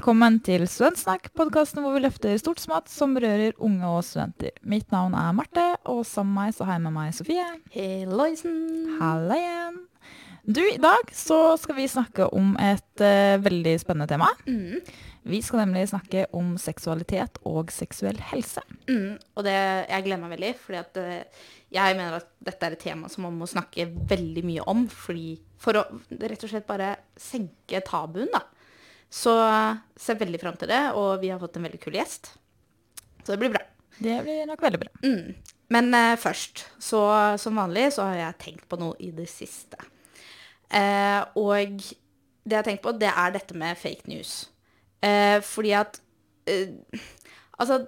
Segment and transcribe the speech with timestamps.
[0.00, 4.54] velkommen til Studentsnakk, podkasten hvor vi løfter stort smått som berører unge og studenter.
[4.64, 7.44] Mitt navn er Marte, og sammen med meg så har jeg med meg Sofie.
[7.74, 8.62] Helloisen.
[8.96, 9.74] Halla igjen.
[10.48, 14.30] Du, i dag så skal vi snakke om et uh, veldig spennende tema.
[14.48, 14.78] Mm.
[15.34, 18.64] Vi skal nemlig snakke om seksualitet og seksuell helse.
[18.88, 19.58] Mm, og det,
[19.90, 23.28] jeg gleder meg veldig, fordi at uh, jeg mener at dette er et tema som
[23.28, 24.86] man må snakke veldig mye om.
[24.88, 25.84] Fordi, for å
[26.24, 28.46] rett og slett bare senke tabuen, da.
[29.10, 29.34] Så
[29.98, 32.30] ser veldig fram til det, og vi har fått en veldig kul gjest.
[33.24, 33.64] Så det blir bra.
[33.98, 34.92] Det blir nok veldig bra.
[35.02, 35.56] Mm.
[35.74, 37.00] Men eh, først, så
[37.38, 39.78] som vanlig, så har jeg tenkt på noe i det siste.
[40.70, 44.48] Eh, og det jeg har tenkt på, det er dette med fake news.
[45.02, 46.00] Eh, fordi at
[46.50, 46.76] eh,
[47.60, 47.84] Altså,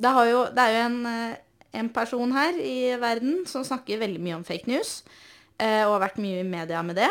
[0.00, 1.32] det, jo, det, er jo en, eh,
[1.76, 5.02] en, person her i verden som snakker veldig mye om fake news,
[5.60, 7.10] eh, og har vært mye i media med det.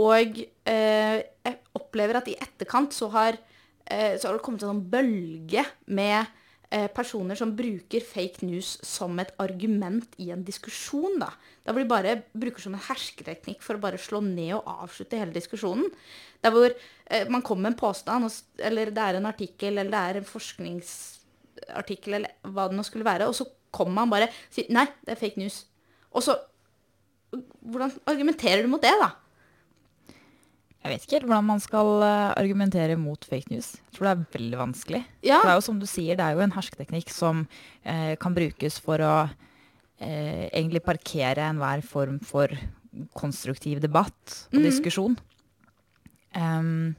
[0.00, 3.38] Og eh, jeg opplever at i etterkant så har,
[3.84, 6.24] eh, så har det kommet en sånn bølge med
[6.70, 11.18] eh, personer som bruker fake news som et argument i en diskusjon.
[11.20, 11.32] Da
[11.64, 15.18] Da hvor de bare bruker som en hersketeknikk for å bare slå ned og avslutte
[15.20, 15.90] hele diskusjonen.
[16.42, 20.04] Der hvor eh, man kommer med en påstand, eller det er en artikkel, eller det
[20.04, 24.54] er en forskningsartikkel, eller hva det nå skulle være, og så kommer man bare og
[24.54, 25.64] sier nei, det er fake news.
[26.12, 26.38] Og så
[27.30, 29.12] Hvordan argumenterer du mot det, da?
[30.80, 33.74] Jeg vet ikke helt hvordan man skal eh, argumentere mot fake news.
[33.90, 35.02] Jeg tror det er veldig vanskelig.
[35.26, 35.42] Ja.
[35.44, 37.44] Det er jo som du sier, det er jo en hersketeknikk som
[37.84, 42.54] eh, kan brukes for å eh, egentlig parkere enhver form for
[43.18, 44.64] konstruktiv debatt og mm.
[44.66, 45.18] diskusjon.
[46.34, 46.96] Um,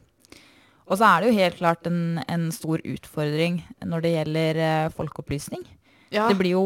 [0.92, 4.92] og så er det jo helt klart en, en stor utfordring når det gjelder eh,
[4.96, 5.64] folkeopplysning.
[6.12, 6.28] Ja.
[6.28, 6.66] Det blir jo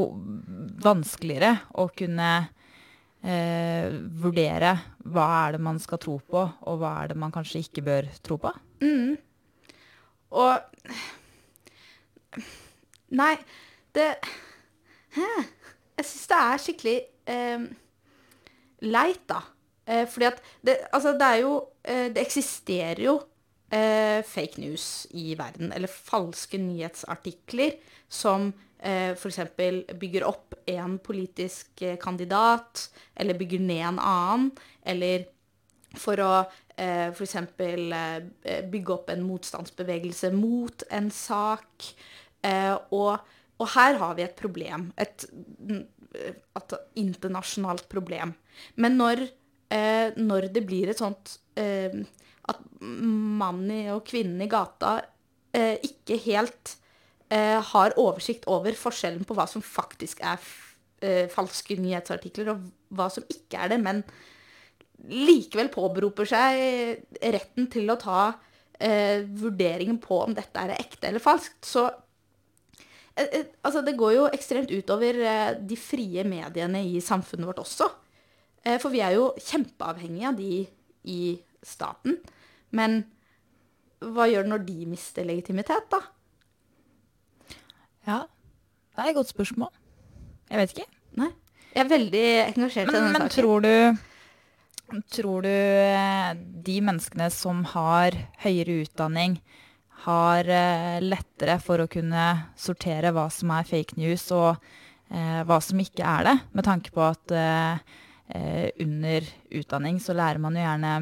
[0.82, 2.30] vanskeligere å kunne
[3.26, 7.64] eh, vurdere hva er det man skal tro på, og hva er det man kanskje
[7.66, 8.54] ikke bør tro på.
[8.86, 9.16] Mm.
[10.36, 10.54] Og
[13.16, 13.36] Nei,
[13.96, 14.10] det?
[15.16, 16.96] Jeg syns det er skikkelig
[17.32, 17.68] eh,
[18.90, 19.40] leit, da.
[19.86, 21.54] Eh, fordi at det, Altså, det er jo
[21.86, 23.14] eh, Det eksisterer jo
[23.70, 27.78] eh, fake news i verden, eller falske nyhetsartikler
[28.10, 28.52] som
[28.86, 29.40] f.eks.
[30.00, 34.52] bygger opp en politisk eh, kandidat, eller bygger ned en annen,
[34.86, 35.26] eller
[35.98, 36.32] for å
[36.78, 37.36] eh, f.eks.
[37.66, 41.90] Eh, bygge opp en motstandsbevegelse mot en sak.
[42.46, 43.26] Eh, og,
[43.58, 44.90] og, her har vi et problem.
[45.02, 45.28] Et,
[46.60, 48.36] et internasjonalt problem.
[48.82, 49.26] Men når,
[49.74, 52.04] eh, når, det blir et sånt eh,
[52.46, 55.00] At mannen og kvinnen i gata
[55.56, 56.85] eh, ikke helt eh,
[57.36, 60.40] har oversikt over forskjellen på hva som faktisk er
[61.04, 64.04] eh, falske nyhetsartikler, og hva som ikke er det, men
[65.12, 68.22] likevel påberoper seg retten til å ta
[68.80, 71.60] eh, vurderingen på om dette er ekte eller falskt.
[71.68, 71.86] Så
[73.16, 77.64] eh, eh, altså, det går jo ekstremt utover eh, de frie mediene i samfunnet vårt
[77.66, 77.92] også.
[78.82, 80.64] for vi er jo kjempeavhengige av de
[81.06, 82.16] i staten.
[82.74, 83.04] Men
[84.02, 86.00] hva gjør det når de mister legitimitet, da?
[88.06, 88.22] Ja,
[88.96, 89.74] det er et godt spørsmål.
[90.52, 90.88] Jeg vet ikke.
[91.20, 91.32] Nei.
[91.76, 93.36] Jeg er veldig engasjert men, i denne men saken.
[93.36, 96.32] Tror du, tror du eh,
[96.70, 98.16] de menneskene som har
[98.46, 99.40] høyere utdanning,
[100.06, 102.26] har uh, lettere for å kunne
[102.60, 104.54] sortere hva som er fake news, og
[105.10, 107.96] eh, hva som ikke er det, med tanke på at eh,
[108.82, 110.94] under utdanning så lærer man jo gjerne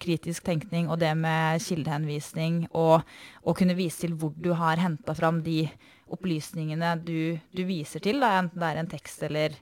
[0.00, 3.04] kritisk tenkning og det med kildehenvisning, og
[3.44, 5.62] å kunne vise til hvor du har henta fram de
[6.12, 9.54] opplysningene du, du viser til, da, enten det er en tekst eller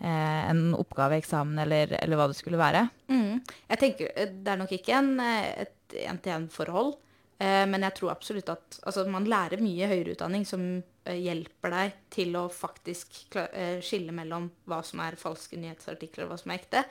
[0.00, 2.86] eh, en oppgave, eksamen eller, eller, hva det skulle være.
[3.12, 3.42] Mm.
[3.70, 6.96] Jeg tenker, eh, Det er nok ikke en, eh, et én-til-én-forhold,
[7.38, 10.64] eh, men jeg tror absolutt at altså, man lærer mye høyere utdanning som
[11.04, 13.38] eh, hjelper deg til å faktisk
[13.84, 16.84] skille mellom hva som er falske nyhetsartikler og hva som er ekte.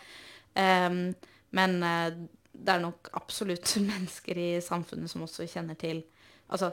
[0.53, 1.15] Um,
[1.57, 6.03] men det er nok absolutt mennesker i samfunnet som også kjenner til
[6.53, 6.67] Altså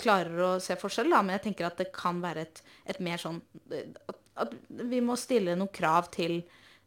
[0.00, 2.62] klarer å se forskjell, da, men jeg tenker at det kan være et,
[2.92, 3.40] et mer sånn
[4.36, 6.42] at, vi må stille noen krav til,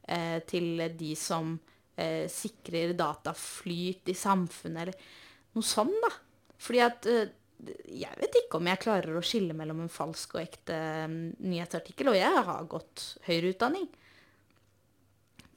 [0.06, 1.56] eh, til de som
[1.98, 6.12] eh, sikrer dataflyt i samfunnet, eller noe sånn, da.
[6.60, 7.32] Fordi at eh,
[7.90, 10.78] jeg vet ikke om jeg klarer å skille mellom en falsk og ekte
[11.10, 13.90] um, nyhetsartikkel, og jeg har gått høyere utdanning.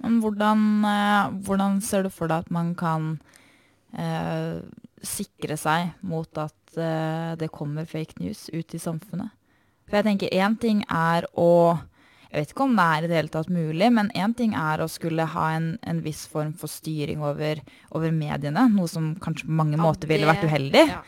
[0.02, 3.12] Men hvordan, eh, hvordan ser du for deg at man kan
[3.94, 4.58] eh,
[5.06, 9.32] sikre seg mot at uh, det kommer fake news ut i samfunnet.
[9.88, 11.78] For jeg tenker én ting er å
[12.32, 14.80] Jeg vet ikke om det er i det hele tatt mulig, men én ting er
[14.80, 17.60] å skulle ha en, en viss form for styring over,
[17.92, 20.86] over, mediene, noe som kanskje på mange måter ville vært uheldig.
[20.88, 21.02] Ja.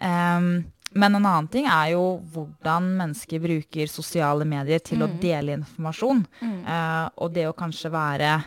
[0.00, 5.54] Um, men en annen ting er jo hvordan mennesker bruker sosiale medier til å dele
[5.60, 6.24] informasjon.
[6.42, 8.38] Eh, og det å kanskje være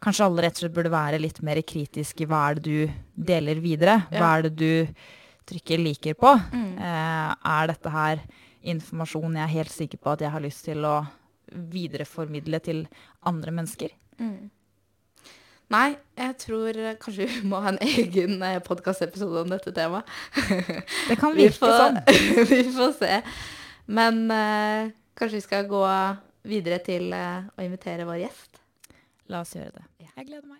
[0.00, 2.92] Kanskje alle rett og slett burde være litt mer kritiske i hva er det du
[3.28, 3.98] deler videre?
[4.08, 5.02] Hva er det du
[5.50, 6.30] trykker liker på?
[6.54, 8.22] Eh, er dette her
[8.70, 10.96] informasjon jeg er helt sikker på at jeg har lyst til å
[11.50, 12.84] videreformidle til
[13.26, 13.94] andre mennesker?
[15.70, 20.08] Nei, jeg tror kanskje vi må ha en egen eh, podkastepisode om dette temaet.
[21.08, 22.00] Det kan Vi virke får, sånn.
[22.50, 23.20] vi får se.
[23.90, 25.84] Men eh, kanskje vi skal gå
[26.50, 28.58] videre til eh, å invitere vår gjest.
[29.30, 29.86] La oss gjøre det.
[30.10, 30.58] Jeg gleder meg.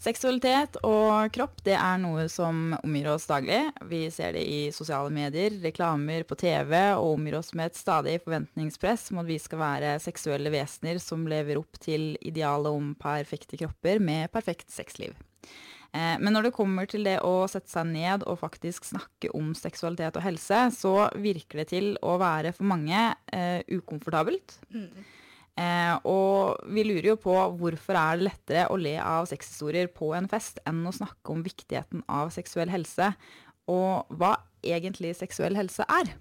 [0.00, 3.58] Seksualitet og kropp det er noe som omgir oss daglig.
[3.84, 8.14] Vi ser det i sosiale medier, reklamer på TV og omgir oss med et stadig
[8.24, 13.60] forventningspress om at vi skal være seksuelle vesener som lever opp til idealet om perfekte
[13.60, 15.12] kropper med perfekt sexliv.
[15.92, 19.52] Eh, Men når det kommer til det å sette seg ned og faktisk snakke om
[19.58, 24.62] seksualitet og helse, så virker det til å være for mange eh, ukomfortabelt.
[25.60, 30.12] Eh, og vi lurer jo på hvorfor er det lettere å le av sexhistorier på
[30.16, 33.12] en fest enn å snakke om viktigheten av seksuell helse,
[33.70, 36.14] og hva egentlig seksuell helse er.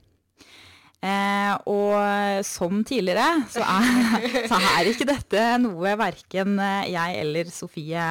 [1.00, 6.60] Eh, og som tidligere så er, så er ikke dette noe verken
[6.92, 8.08] jeg eller Sofie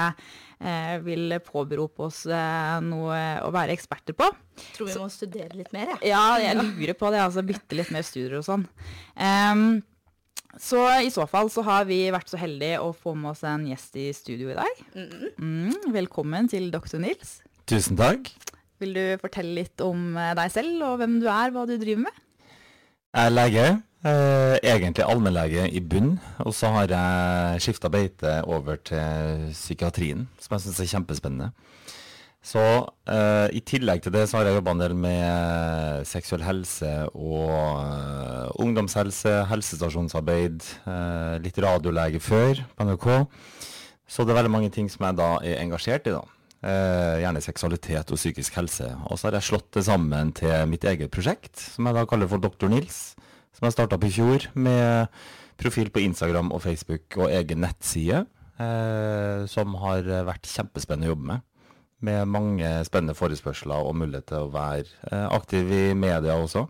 [0.65, 4.31] eh, vil påberope oss eh, noe å være eksperter på.
[4.77, 6.11] Tror vi må studere litt mer, jeg.
[6.15, 7.23] Ja, jeg lurer på det.
[7.27, 8.67] altså Bytte litt mer studier og sånn.
[9.15, 9.81] Em,
[10.57, 13.67] så i så fall så har vi vært så heldige å få med oss en
[13.69, 14.85] gjest i studio i dag.
[15.37, 17.41] Mm, velkommen til doktor Nils.
[17.69, 18.31] Tusen takk.
[18.81, 22.07] Vil du fortelle litt om eh, deg selv og hvem du er, hva du driver
[22.07, 22.25] med?
[23.13, 23.67] Jeg er lege.
[24.07, 26.13] Eh, egentlig allmennlege i bunn.
[26.47, 31.51] Og så har jeg skifta beite over til psykiatrien, som jeg syns er kjempespennende.
[32.49, 32.63] Så
[33.11, 37.51] eh, i tillegg til det så har jeg jobba en del med seksuell helse og
[37.83, 43.09] eh, ungdomshelse, helsestasjonsarbeid, eh, litt radiolege før på NRK.
[44.09, 46.25] Så det er veldig mange ting som jeg da er engasjert i, da.
[46.59, 48.89] Eh, gjerne seksualitet og psykisk helse.
[49.11, 52.33] Og så har jeg slått det sammen til mitt eget prosjekt, som jeg da kaller
[52.33, 53.13] for Doktor Nils.
[53.59, 55.13] Som jeg starta opp i fjor, med
[55.61, 58.25] profil på Instagram og Facebook og egen nettside.
[58.57, 61.48] Eh, som har vært kjempespennende å jobbe med.
[62.07, 66.69] Med mange spennende forespørsler og mulighet til å være eh, aktiv i media også.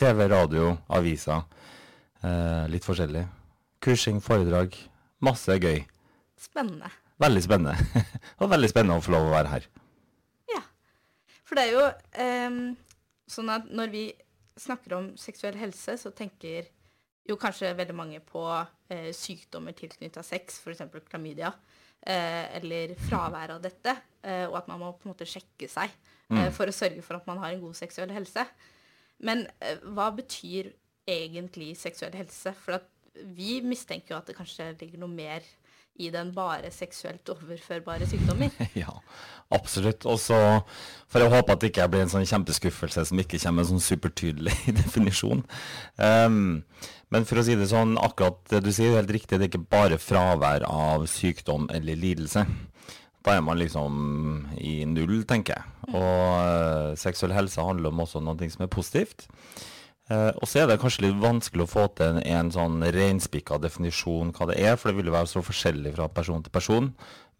[0.00, 1.44] TV, radio, aviser.
[2.24, 3.22] Eh, litt forskjellig.
[3.84, 4.74] Kursing, foredrag.
[5.22, 5.84] Masse gøy.
[6.40, 6.90] Spennende.
[7.20, 8.02] Veldig spennende.
[8.40, 9.68] og veldig spennende å få lov å være her.
[10.50, 10.64] Ja.
[11.44, 11.86] For det er jo
[12.24, 12.60] ehm,
[13.30, 14.04] sånn at når vi
[14.60, 16.68] snakker om seksuell helse, så tenker
[17.28, 18.42] jo kanskje veldig mange på
[18.90, 20.82] eh, sykdommer tilknytta sex, f.eks.
[21.08, 23.92] klamydia, eh, eller fravær av dette,
[24.24, 25.92] eh, og at man må på en måte sjekke seg
[26.32, 28.46] eh, for å sørge for at man har en god seksuell helse.
[29.24, 30.72] Men eh, hva betyr
[31.10, 32.54] egentlig seksuell helse?
[32.64, 32.88] For at
[33.36, 35.46] vi mistenker jo at det kanskje ligger noe mer
[36.00, 38.54] i den bare seksuelt overførbare sykdommer.
[38.82, 38.89] ja,
[39.54, 40.06] absolutt.
[40.06, 40.38] Og så
[41.10, 43.72] får jeg håpe at det ikke blir en sånn kjempeskuffelse som ikke kommer med en
[43.74, 45.44] sånn supertydelig definisjon.
[45.98, 46.40] Um,
[47.10, 49.50] men for å si det sånn, akkurat det du sier er helt riktig, det er
[49.50, 52.44] ikke bare fravær av sykdom eller lidelse.
[53.26, 53.96] Da er man liksom
[54.56, 55.72] i null, tenker jeg.
[55.90, 59.26] Og eh, seksuell helse handler om også noe som er positivt.
[60.10, 63.60] Uh, og så er det kanskje litt vanskelig å få til en, en sånn reinspikka
[63.62, 66.88] definisjon hva det er, for det vil jo være så forskjellig fra person til person.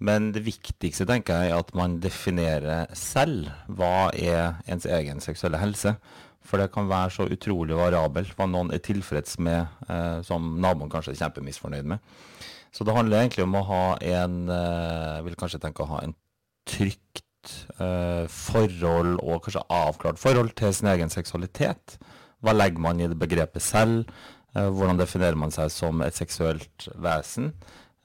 [0.00, 5.60] Men det viktigste tenker jeg er at man definerer selv hva er ens egen seksuelle
[5.60, 5.94] helse.
[6.40, 10.90] For det kan være så utrolig variabelt hva noen er tilfreds med, eh, som naboen
[10.92, 12.00] kanskje er kjempemisfornøyd med.
[12.72, 16.14] Så det handler egentlig om å ha en eh, vil kanskje tenke å ha en
[16.70, 21.98] trygt eh, forhold, og kanskje avklart forhold, til sin egen seksualitet.
[22.40, 24.08] Hva legger man i det begrepet selv?
[24.54, 27.52] Eh, hvordan definerer man seg som et seksuelt vesen?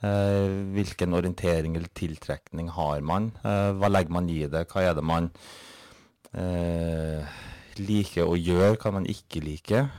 [0.05, 3.31] Eh, hvilken orientering eller tiltrekning har man?
[3.43, 4.65] Eh, hva legger man i det?
[4.69, 5.31] Hva er det man
[6.38, 7.38] eh,
[7.81, 8.77] liker å gjøre?
[8.81, 9.89] Hva man ikke liker?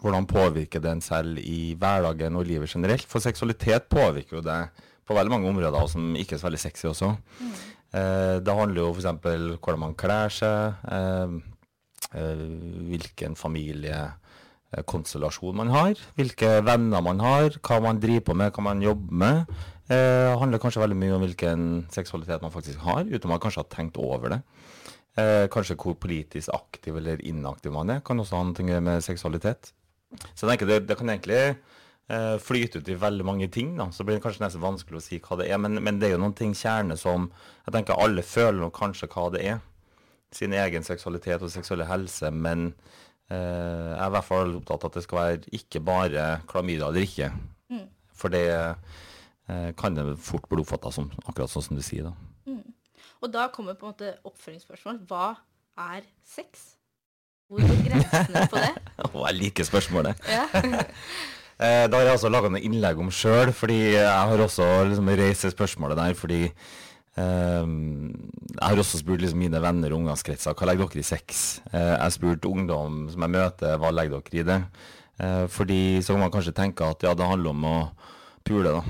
[0.00, 3.04] Hvordan påvirker det en selv i hverdagen og livet generelt?
[3.08, 4.62] For seksualitet påvirker jo det
[5.06, 7.12] på veldig mange områder, som ikke er så veldig sexy også.
[7.90, 9.08] Eh, det handler jo f.eks.
[9.58, 11.32] hvordan man kler seg, eh,
[12.14, 12.44] eh,
[14.70, 18.82] hvilken familiekonstellasjon man har, hvilke venner man har, hva man driver på med, hva man
[18.82, 19.46] jobber med.
[19.90, 23.70] Eh, handler kanskje veldig mye om hvilken seksualitet man faktisk har, uten man kanskje har
[23.70, 24.40] tenkt over det.
[25.18, 29.72] Eh, kanskje hvor politisk aktiv eller inaktiv man er, kan også ha noe med seksualitet.
[30.34, 31.56] Så jeg tenker det, det kan egentlig
[32.08, 35.02] eh, flyter ut i veldig mange ting, da, så blir det kanskje nesten vanskelig å
[35.02, 35.58] si hva det er.
[35.58, 37.32] Men, men det er jo noen ting kjerne som
[37.66, 39.60] jeg tenker alle føler kanskje hva det er.
[40.30, 42.30] Sin egen seksualitet og seksuelle helse.
[42.30, 46.24] Men eh, jeg er i hvert fall opptatt av at det skal være ikke bare
[46.50, 47.30] klamydia eller ikke.
[48.20, 52.10] For det eh, kan det fort bli oppfatta som, akkurat sånn som du sier.
[52.10, 52.56] da.
[53.20, 55.02] Og da kommer på en måte oppfølgingsspørsmål.
[55.08, 55.34] Hva
[55.90, 56.70] er sex?
[57.50, 58.70] Hvor går grensene på det?
[59.10, 60.26] Å, jeg liker spørsmålet.
[60.30, 60.48] Ja.
[61.60, 65.10] Eh, da har jeg også laga noe innlegg om sjøl, fordi jeg har også liksom
[65.20, 66.14] reist spørsmålet der.
[66.16, 66.54] Fordi eh,
[67.18, 71.60] jeg har også spurt liksom mine venner og omgangskretser hva legger dere i sex.
[71.72, 74.60] Eh, jeg har spurt ungdom som jeg møter, hva legger dere i det.
[75.20, 77.78] Eh, fordi så kan man kanskje tenke at ja, det handler om å
[78.46, 78.84] pule, da.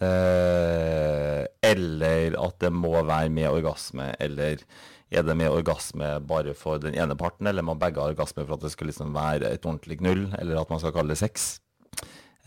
[0.00, 4.62] Eh, eller at det må være med orgasme, eller
[5.10, 8.56] er det med orgasme bare for den ene parten, eller må begge ha orgasme for
[8.56, 11.58] at det skal liksom være et ordentlig knull, eller at man skal kalle det sex?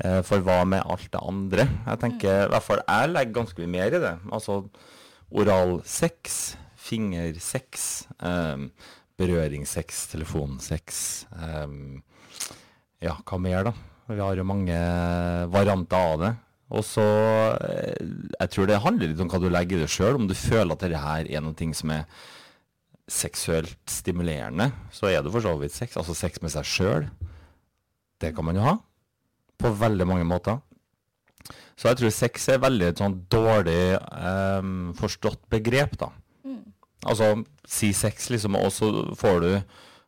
[0.02, 1.68] Eh, For hva med alt det andre?
[1.86, 4.14] Jeg tenker, i hvert fall jeg legger ganske mye mer i det.
[4.34, 4.64] Altså
[5.34, 8.68] oral sex, fingersex, um,
[9.18, 11.04] berøringssex, telefonsex.
[11.38, 12.02] Um,
[13.04, 13.74] ja, hva mer da?
[14.10, 14.78] Vi har jo mange
[15.54, 16.32] varianter av det.
[16.74, 17.04] Og så,
[18.34, 20.18] jeg tror det handler litt om hva du legger i det sjøl.
[20.18, 22.08] Om du føler at dette her er noe som er
[23.14, 25.98] seksuelt stimulerende, så er det for så vidt sex.
[26.00, 27.08] Altså sex med seg sjøl.
[28.22, 28.78] Det kan man jo ha
[29.60, 30.60] på veldig mange måter.
[31.76, 36.12] Så jeg tror sex er veldig et sånn dårlig em, forstått begrep, da.
[37.04, 37.34] Altså,
[37.68, 39.50] si sex, liksom, og så får du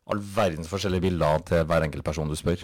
[0.05, 2.61] all verdens forskjellige bilder til hver enkelt person du spør.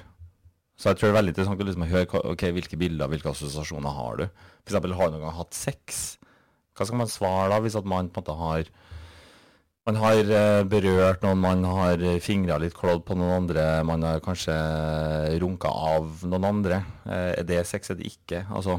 [0.80, 3.98] Så jeg tror det er veldig interessant å liksom høre okay, hvilke bilder, hvilke assosiasjoner
[3.98, 4.24] har du.
[4.66, 6.00] Eksempel, har du noen gang hatt sex?
[6.78, 8.72] Hva skal man svare da, hvis at man på en måte har
[9.88, 14.22] man har eh, berørt noen, man har fingra litt klådd på noen andre, man har
[14.24, 14.54] kanskje
[15.42, 16.84] runka av noen andre.
[17.06, 18.44] Eh, er det sex, er ikke?
[18.54, 18.78] Altså,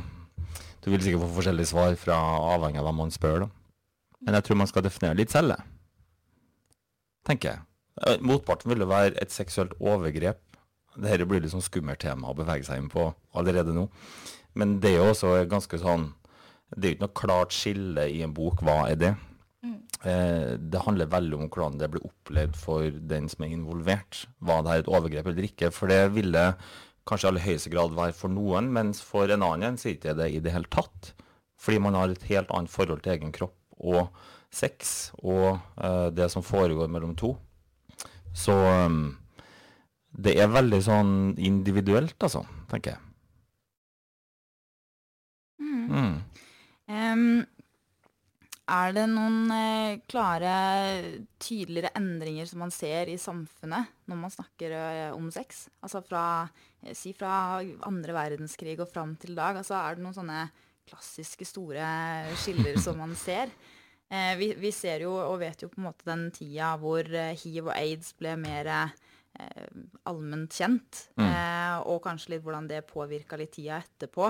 [0.85, 2.18] du vil sikkert få forskjellige svar fra
[2.54, 3.50] avhengig av hvem man spør, da.
[4.23, 5.59] Men jeg tror man skal definere litt selv,
[7.26, 7.66] tenker jeg.
[8.06, 10.40] Eh, Motparten vil jo være et seksuelt overgrep.
[11.02, 13.88] Dette blir litt sånn skummelt tema å bevege seg inn på allerede nå.
[14.54, 16.11] Men det er jo også ganske sånn
[16.76, 18.62] Det er jo ikke noe klart skille i en bok.
[18.64, 19.11] Hva er det?
[20.02, 24.25] Eh, det handler veldig om hvordan det blir opplevd for den som er involvert.
[24.42, 25.71] Var det her et overgrep eller ikke?
[25.75, 26.47] For det ville
[27.09, 30.16] kanskje i aller høyeste grad være for noen, mens for en annen så er ikke
[30.18, 31.12] det i det hele tatt.
[31.62, 34.11] Fordi man har et helt annet forhold til egen kropp og
[34.52, 37.32] sex og uh, det som foregår mellom to.
[38.35, 39.14] Så um,
[40.12, 43.09] det er veldig sånn individuelt, altså, tenker jeg.
[45.62, 46.14] Mm.
[46.92, 47.25] Em,
[48.71, 50.52] er det noen eh, klare,
[51.42, 55.66] tydeligere endringer som man ser i samfunnet når man snakker eh, om sex?
[55.83, 56.25] Altså fra,
[56.83, 59.59] eh, si fra andre verdenskrig og fram til i dag.
[59.59, 60.47] Altså er det noen sånne
[60.88, 61.87] klassiske store
[62.42, 63.52] skiller som man ser?
[64.12, 67.31] Eh, vi, vi ser jo og vet jo på en måte den tida hvor eh,
[67.40, 68.90] hiv og aids ble mer eh,
[70.04, 71.07] allment kjent.
[71.16, 74.28] Eh, og kanskje litt hvordan det påvirka litt tida etterpå.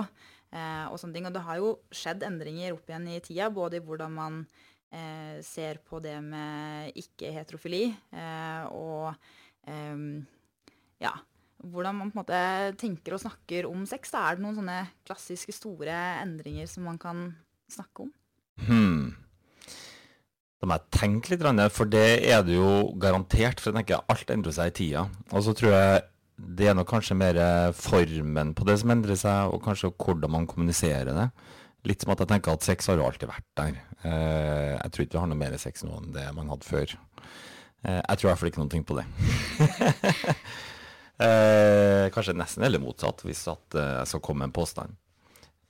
[0.53, 1.27] Eh, og sånne ting.
[1.27, 4.39] Og det har jo skjedd endringer opp igjen i tida, både i hvordan man
[4.93, 9.09] eh, ser på det med ikke-heterofili, eh, og
[9.69, 10.21] em,
[11.01, 11.15] ja,
[11.63, 12.43] hvordan man på en måte
[12.79, 14.13] tenker og snakker om sex.
[14.13, 17.29] Da er det noen sånne klassiske store endringer som man kan
[17.71, 18.13] snakke om?
[18.67, 19.13] Hmm.
[20.61, 21.43] Da må jeg tenke litt,
[21.75, 23.59] for det er det jo garantert.
[23.59, 25.07] For jeg tenker alt endrer seg i tida.
[25.33, 26.03] Og så tror jeg
[26.37, 27.37] det er nok kanskje mer
[27.77, 31.27] formen på det som endrer seg, og kanskje hvordan man kommuniserer det.
[31.87, 33.79] Litt som at jeg tenker at sex har jo alltid vært der.
[34.07, 36.93] Eh, jeg tror ikke vi har noe mer sex nå enn det man hadde før.
[37.83, 39.05] Eh, jeg tror i hvert fall ikke noe på det.
[41.27, 44.95] eh, kanskje nesten eller motsatt, hvis eh, jeg skal komme med en påstand.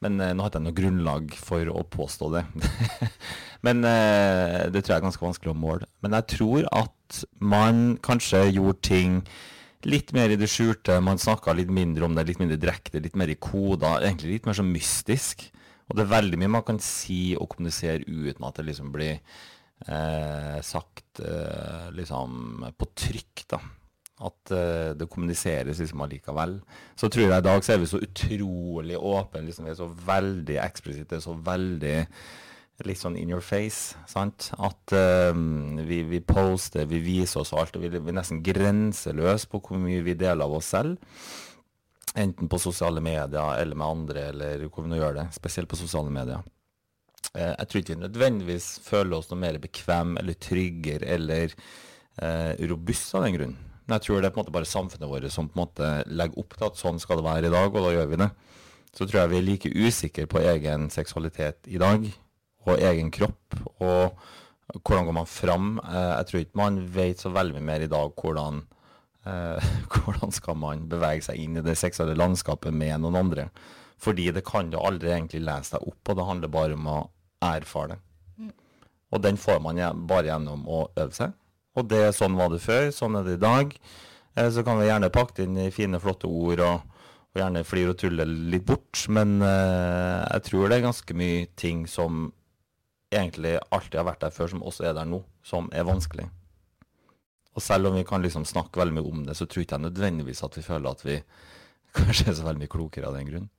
[0.04, 2.44] Men eh, nå har jeg ikke noe grunnlag for å påstå det.
[3.66, 5.90] Men eh, det tror jeg er ganske vanskelig å måle.
[6.06, 9.22] Men jeg tror at man kanskje gjorde ting
[9.90, 11.00] litt mer i det skjulte.
[11.04, 14.04] Man snakka litt mindre om det, litt mindre direkte, litt mer i koder.
[14.04, 15.46] Egentlig litt mer sånn mystisk.
[15.90, 19.18] Og det er veldig mye man kan si og kommunisere uten at det liksom blir
[19.18, 23.60] eh, sagt eh, liksom på trykk, da.
[24.24, 26.58] At eh, det kommuniseres liksom allikevel.
[26.96, 29.44] Så tror jeg i dag så er vi så utrolig åpne.
[29.48, 31.98] Liksom, vi er så veldig eksplisitte, så veldig
[32.82, 33.96] litt sånn in your face.
[34.10, 34.50] sant?
[34.58, 35.32] At uh,
[35.86, 37.78] vi, vi poster, vi viser oss alt.
[37.78, 40.98] og Vi, er nesten grenseløse på hvor mye vi deler av oss selv.
[42.20, 45.28] Enten på sosiale medier eller med andre, eller hvor vi nå gjør det.
[45.38, 46.42] Spesielt på sosiale medier.
[47.34, 52.52] Uh, jeg tror ikke vi nødvendigvis føler oss noe mer bekvem eller tryggere eller uh,
[52.74, 53.56] robust av den grunn.
[53.84, 55.88] Men jeg tror det er på en måte bare samfunnet vårt som på en måte
[56.08, 58.30] legger opp til at sånn skal det være i dag, og da gjør vi det.
[58.94, 62.06] Så tror jeg vi er like usikre på egen seksualitet i dag,
[62.66, 64.16] og egen kropp, og
[64.82, 65.80] hvordan går man fram.
[65.84, 68.62] Eh, jeg tror ikke man vet så veldig mer i dag hvordan,
[69.28, 73.50] eh, hvordan skal man bevege seg inn i det seksuelle landskapet med noen andre.
[74.04, 76.98] Fordi det kan du aldri egentlig lese deg opp på, det handler bare om å
[77.44, 78.02] erfare det.
[79.14, 79.78] Og den får man
[80.10, 81.36] bare gjennom å øve seg.
[81.78, 83.76] Og det, sånn var det før, sånn er det i dag.
[84.36, 87.04] Eh, Så kan vi gjerne pakke inn i fine, flotte ord og,
[87.34, 89.06] og gjerne flire og tulle litt bort.
[89.14, 92.32] Men jeg tror det er ganske mye ting som
[93.18, 96.28] egentlig alltid har vært der før, som også er der nå, som er vanskelig.
[97.54, 99.88] Og selv om vi kan liksom snakke veldig mye om det, så tror ikke jeg
[99.88, 101.20] nødvendigvis at vi føler at vi
[102.00, 103.52] kanskje er så veldig mye klokere av den grunn.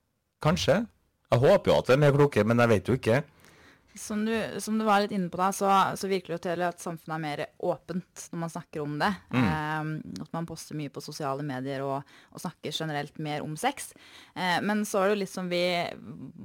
[0.43, 0.83] Kanskje.
[1.31, 3.23] Jeg håper jo at vi er mer kloke, men jeg vet jo ikke.
[3.95, 6.63] Som du, som du var litt inne på da, så, så virker det jo til
[6.67, 9.11] at samfunnet er mer åpent når man snakker om det.
[9.39, 9.91] Eh,
[10.25, 13.93] at man poster mye på sosiale medier og, og snakker generelt mer om sex.
[14.35, 15.63] Eh, men så er det jo litt som vi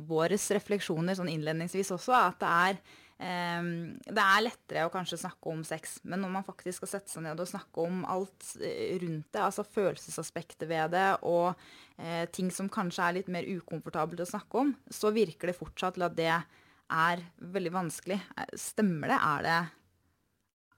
[0.10, 2.80] Våre refleksjoner sånn innledningsvis også, at det er
[3.20, 7.26] det er lettere å kanskje snakke om sex, men når man faktisk skal sette seg
[7.26, 11.52] ned og snakke om alt eh, rundt det, altså følelsesaspektet ved det, og
[12.00, 15.98] eh, ting som kanskje er litt mer ukomfortabelt å snakke om, så virker det fortsatt
[15.98, 17.26] til at det er
[17.58, 18.22] veldig vanskelig.
[18.40, 19.20] Eh, Stemmer det?
[19.20, 19.60] Er det,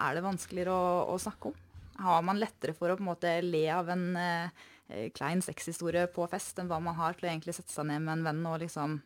[0.08, 1.62] er det vanskeligere å, å snakke om?
[2.02, 4.66] Har man lettere for å på en måte le av en eh,
[5.14, 8.18] klein sexhistorie på fest enn hva man har til å egentlig sette seg ned med
[8.18, 8.98] en venn og liksom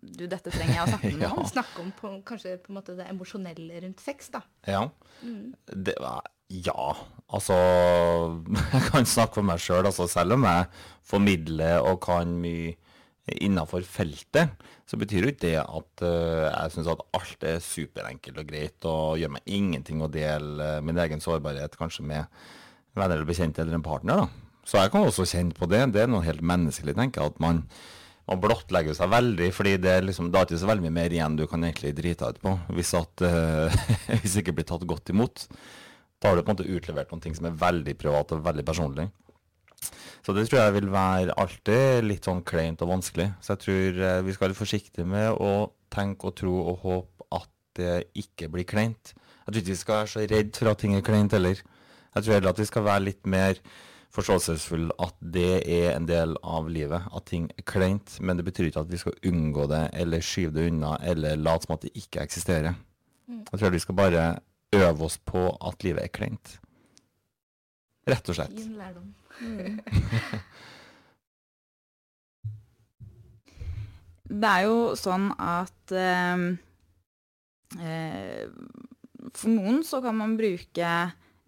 [0.00, 1.30] Du, dette trenger jeg å snakke med Ja.
[1.34, 1.46] om.
[1.50, 4.44] Snakke om på, kanskje på en måte det emosjonelle rundt sex, da.
[4.68, 4.84] Ja.
[5.66, 5.96] Det
[6.48, 6.84] ja,
[7.28, 7.56] altså
[8.72, 10.68] Jeg kan snakke for meg sjøl, altså, selv om jeg
[11.08, 12.76] formidler og kan mye
[13.44, 14.54] innafor feltet,
[14.88, 18.86] så betyr jo ikke det at uh, jeg syns at alt er superenkelt og greit,
[18.88, 22.24] og gjør meg ingenting å dele uh, min egen sårbarhet kanskje med
[22.96, 24.22] venner eller bekjente eller en partner.
[24.22, 24.62] da.
[24.64, 25.82] Så jeg kan også kjenne på det.
[25.92, 27.34] Det er noe helt menneskelig, tenker jeg.
[27.34, 27.60] at man
[28.28, 31.14] man blottlegger seg veldig, fordi det er liksom, det er ikke så veldig mye mer
[31.14, 33.78] igjen du kan egentlig drite deg ut på, hvis, at, uh,
[34.20, 35.46] hvis det ikke blir tatt godt imot.
[36.18, 38.66] Da har du på en måte utlevert noen ting som er veldig privat og veldig
[38.68, 39.08] personlig.
[40.26, 43.30] Så det tror jeg vil være alltid litt sånn kleint og vanskelig.
[43.40, 45.52] Så jeg tror uh, vi skal være forsiktige med å
[45.94, 49.14] tenke og tro og håpe at det ikke blir kleint.
[49.14, 51.62] Jeg tror ikke vi skal være så redd for at ting er kleint heller.
[52.12, 53.62] Jeg tror heller at vi skal være litt mer
[54.14, 58.16] forståelsesfulle at det er en del av livet, at ting er kleint.
[58.24, 61.68] Men det betyr ikke at vi skal unngå det eller skyve det unna eller late
[61.68, 62.78] som at det ikke eksisterer.
[63.28, 64.24] Jeg tror vi skal bare
[64.72, 66.58] øve oss på at livet er kleint.
[68.08, 68.56] Rett og slett.
[68.56, 69.14] Fin lærdom.
[74.28, 76.42] Det er jo sånn at eh,
[77.80, 78.44] eh,
[79.32, 80.90] For noen så kan man bruke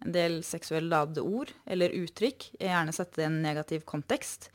[0.05, 4.49] en del seksuelt ladede ord eller uttrykk, gjerne sette det i en negativ kontekst.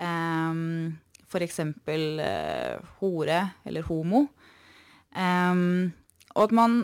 [0.00, 4.26] Um, for eksempel eh, hore eller homo.
[5.16, 5.92] Um,
[6.36, 6.74] og at man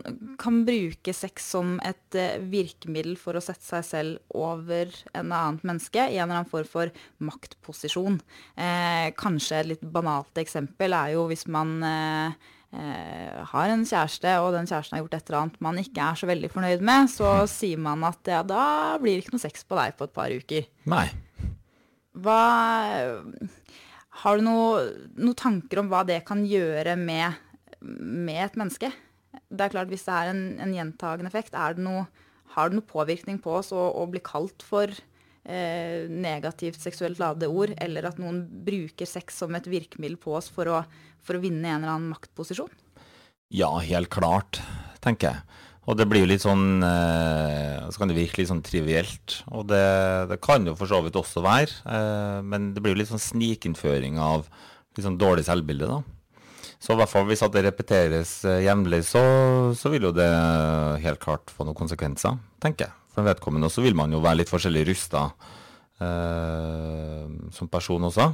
[0.40, 5.66] kan bruke sex som et uh, virkemiddel for å sette seg selv over en annet
[5.68, 8.16] menneske i en eller annen form for maktposisjon.
[8.56, 14.54] Uh, kanskje et litt banalt eksempel er jo hvis man eh, har en kjæreste, og
[14.54, 17.32] den kjæresten har gjort et eller annet man ikke er så veldig fornøyd med, så
[17.50, 20.32] sier man at ja, da blir det ikke noe sex på deg på et par
[20.32, 20.68] uker.
[20.88, 21.06] Nei.
[22.12, 22.40] Hva
[24.22, 27.38] Har du noen noe tanker om hva det kan gjøre med,
[27.80, 28.92] med et menneske?
[29.48, 32.06] Det er klart Hvis det er en, en gjentagende effekt, er det noe,
[32.56, 34.92] har det noe påvirkning på oss å, å bli kalt for
[35.44, 40.50] eh, negativt seksuelt ladede ord, eller at noen bruker sex som et virkemiddel på oss
[40.52, 40.82] for å,
[41.22, 42.70] for å vinne en eller annen maktposisjon?
[43.52, 44.62] Ja, helt klart,
[45.04, 45.60] tenker jeg.
[45.90, 49.40] Og det blir jo litt sånn eh, Så kan det virke litt sånn trivielt.
[49.50, 49.82] Og det,
[50.30, 51.82] det kan jo for så vidt også være.
[51.82, 56.02] Eh, men det blir jo litt sånn snikinnføring av litt sånn dårlig selvbilde, da.
[56.82, 59.22] Så i hvert fall hvis det repeteres eh, jevnlig, så,
[59.78, 60.30] så vil jo det
[61.02, 63.01] helt klart få noen konsekvenser, tenker jeg.
[63.12, 65.26] For vedkommende Og så vil man jo være litt forskjellig rusta
[66.00, 68.28] eh, som person også.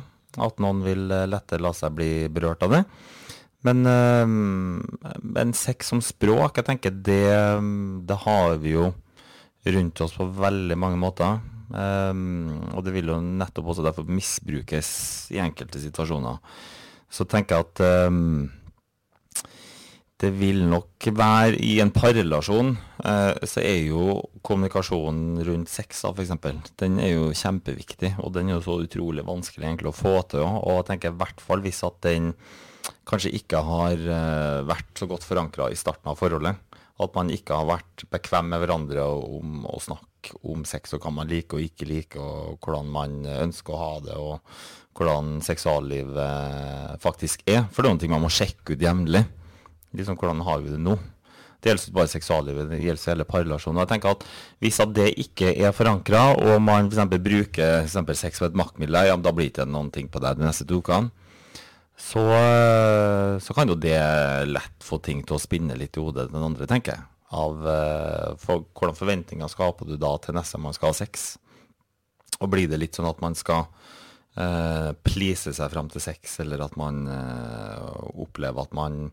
[0.45, 2.85] At noen vil eh, lettere la seg bli berørt av det.
[3.67, 7.27] Men, eh, men sex som språk, jeg tenker det,
[8.07, 8.93] det har vi jo
[9.69, 11.41] rundt oss på veldig mange måter.
[11.69, 12.15] Eh,
[12.73, 14.91] og det vil jo nettopp også derfor misbrukes
[15.35, 16.39] i enkelte situasjoner.
[17.11, 18.23] Så tenker jeg at eh,
[20.19, 22.73] det vil nok være I en parrelasjon
[23.07, 28.17] eh, så er jo kommunikasjonen rundt sex da, eksempel, den er jo kjempeviktig.
[28.25, 30.43] Og den er jo så utrolig vanskelig egentlig å få til.
[30.43, 32.33] Og jeg tenker i hvert fall hvis at den
[33.09, 36.59] kanskje ikke har eh, vært så godt forankra i starten av forholdet.
[36.99, 41.15] At man ikke har vært bekvem med hverandre om å snakke om sex og hva
[41.15, 46.99] man liker og ikke liker, og hvordan man ønsker å ha det, og hvordan seksuallivet
[46.99, 47.69] faktisk er.
[47.71, 49.29] For det er ting man må sjekke ut jevnlig.
[49.97, 50.99] Liksom, hvordan har vi det nå?
[51.59, 53.81] Det gjelder bare seksuallivet, det gjelder hele parrelasjonen.
[53.83, 54.27] Jeg tenker at
[54.63, 57.17] Hvis at det ikke er forankra, og man f.eks.
[57.19, 60.23] bruker for eksempel sex som et maktmiddel, ja, da blir det ikke noen ting på
[60.23, 61.11] deg de neste to ukene
[61.99, 63.99] så, eh, så, kan jo det
[64.47, 67.07] lett få ting til å spinne litt i hodet den andre, tenker jeg.
[67.35, 71.33] Av eh, for, hvordan forventninger skaper du da til neste man skal ha sex?
[72.39, 73.65] Og blir det litt sånn at man skal
[74.39, 79.09] uh, please seg fram til sex, eller at man uh, opplever at man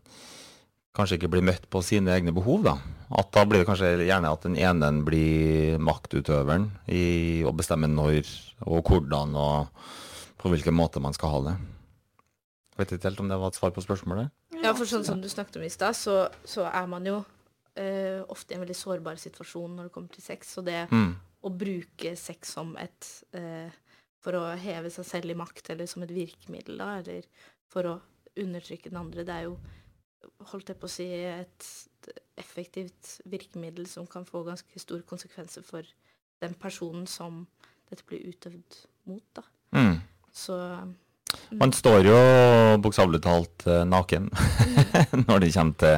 [0.96, 2.76] kanskje ikke blir møtt på sine egne behov, da.
[3.16, 8.26] At da blir det kanskje gjerne at den ene blir maktutøveren i å bestemme når
[8.66, 9.86] og hvordan og
[10.40, 11.54] på hvilken måte man skal ha det.
[12.76, 14.32] Vet ikke helt om det var et svar på spørsmålet?
[14.60, 17.20] Ja, for sånn som du snakket om i stad, så, så, er man jo
[17.78, 20.52] eh, ofte i en veldig sårbar situasjon når det kommer til sex.
[20.60, 21.08] Og det mm.
[21.46, 23.72] å bruke sex som et eh,
[24.26, 27.28] For å heve seg selv i makt, eller som et virkemiddel, da, eller
[27.70, 27.98] for å
[28.36, 29.52] undertrykke den andre, det er jo
[30.52, 31.68] holdt jeg på å si et
[32.38, 35.86] effektivt virkemiddel som kan få ganske store konsekvenser for
[36.42, 37.44] den personen som
[37.90, 39.44] dette blir utøvd mot, da.
[39.76, 39.98] Mm.
[40.36, 40.56] Så
[41.56, 42.16] man står jo
[42.82, 44.28] bokstavelig talt uh, naken
[45.26, 45.96] når det kommer til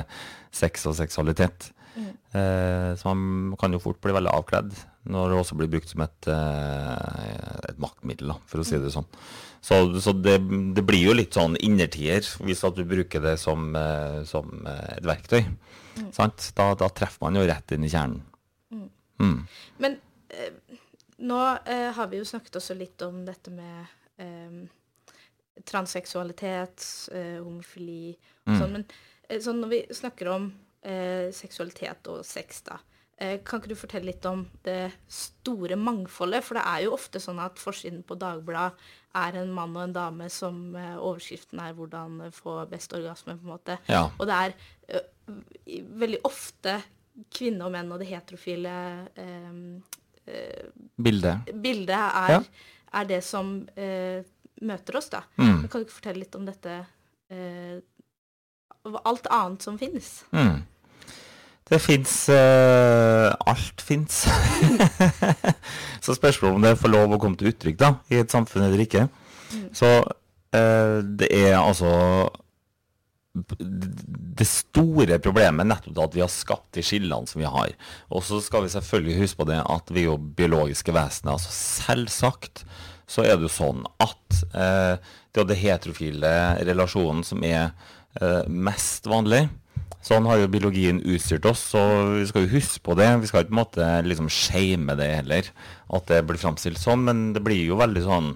[0.54, 1.70] sex og seksualitet.
[1.98, 2.94] Mm.
[2.98, 4.74] Så man kan jo fort bli veldig avkledd
[5.08, 9.06] når det også blir brukt som et, uh, et maktmiddel, for å si det sånn.
[9.64, 10.36] Så, så det,
[10.76, 13.72] det, blir jo litt sånn innertier hvis at du bruker det som,
[14.28, 15.40] som et verktøy.
[15.96, 16.10] Mm.
[16.12, 18.20] Da, da, treffer man jo rett inn i kjernen.
[18.70, 18.86] Mm.
[19.24, 19.38] mm.
[19.82, 19.98] Men
[21.32, 21.40] nå
[21.98, 24.68] har vi jo snakket også litt om dette med
[25.66, 28.14] transseksualitet, eh, homofili
[28.46, 28.58] og mm.
[28.60, 28.74] sånn.
[28.76, 28.86] Men
[29.28, 30.50] eh, sånn når vi snakker om
[30.82, 32.78] eh, seksualitet og sex, da,
[33.16, 36.44] eh, kan ikke du fortelle litt om det store mangfoldet?
[36.46, 38.78] For det er jo ofte sånn at forsiden på Dagbladet
[39.18, 43.46] er en mann og en dame som eh, overskriften er 'hvordan få best orgasme', på
[43.48, 43.78] en måte.
[43.88, 44.10] Ja.
[44.18, 44.54] Og det er
[44.88, 45.34] eh,
[45.66, 46.82] veldig ofte
[47.34, 49.02] kvinne og menn og det heterofile
[50.96, 51.48] bildet.
[51.62, 52.42] bildet er, ja.
[52.92, 53.66] er det som
[54.60, 55.22] møter oss, da.
[55.38, 55.66] Mm.
[55.68, 56.74] Kan du ikke fortelle litt om dette
[57.30, 57.78] eh,
[59.04, 60.10] Alt annet som finnes?
[60.32, 60.64] Mm.
[61.68, 64.24] Det fins uh, Alt fins.
[66.04, 68.84] så spørsmålet om det får lov å komme til uttrykk da, i et samfunn eller
[68.86, 69.08] ikke.
[69.52, 69.66] Mm.
[69.76, 71.92] Så uh, det er altså
[73.38, 77.74] det store problemet er nettopp at vi har skapt de skillene som vi har.
[78.10, 81.36] Og så skal vi selvfølgelig huske på det at vi er jo biologiske vesener.
[81.36, 82.64] altså Selvsagt
[83.08, 84.98] så er det jo sånn at eh,
[85.32, 86.32] det er det heterofile
[86.68, 87.94] relasjonen som er eh,
[88.48, 89.46] mest vanlig.
[90.04, 91.80] Sånn har jo biologien utstyrt oss, så
[92.14, 93.08] vi skal jo huske på det.
[93.22, 95.50] Vi skal ikke på en måte liksom shame det heller,
[95.98, 98.30] at det blir framstilt sånn, men det blir jo veldig sånn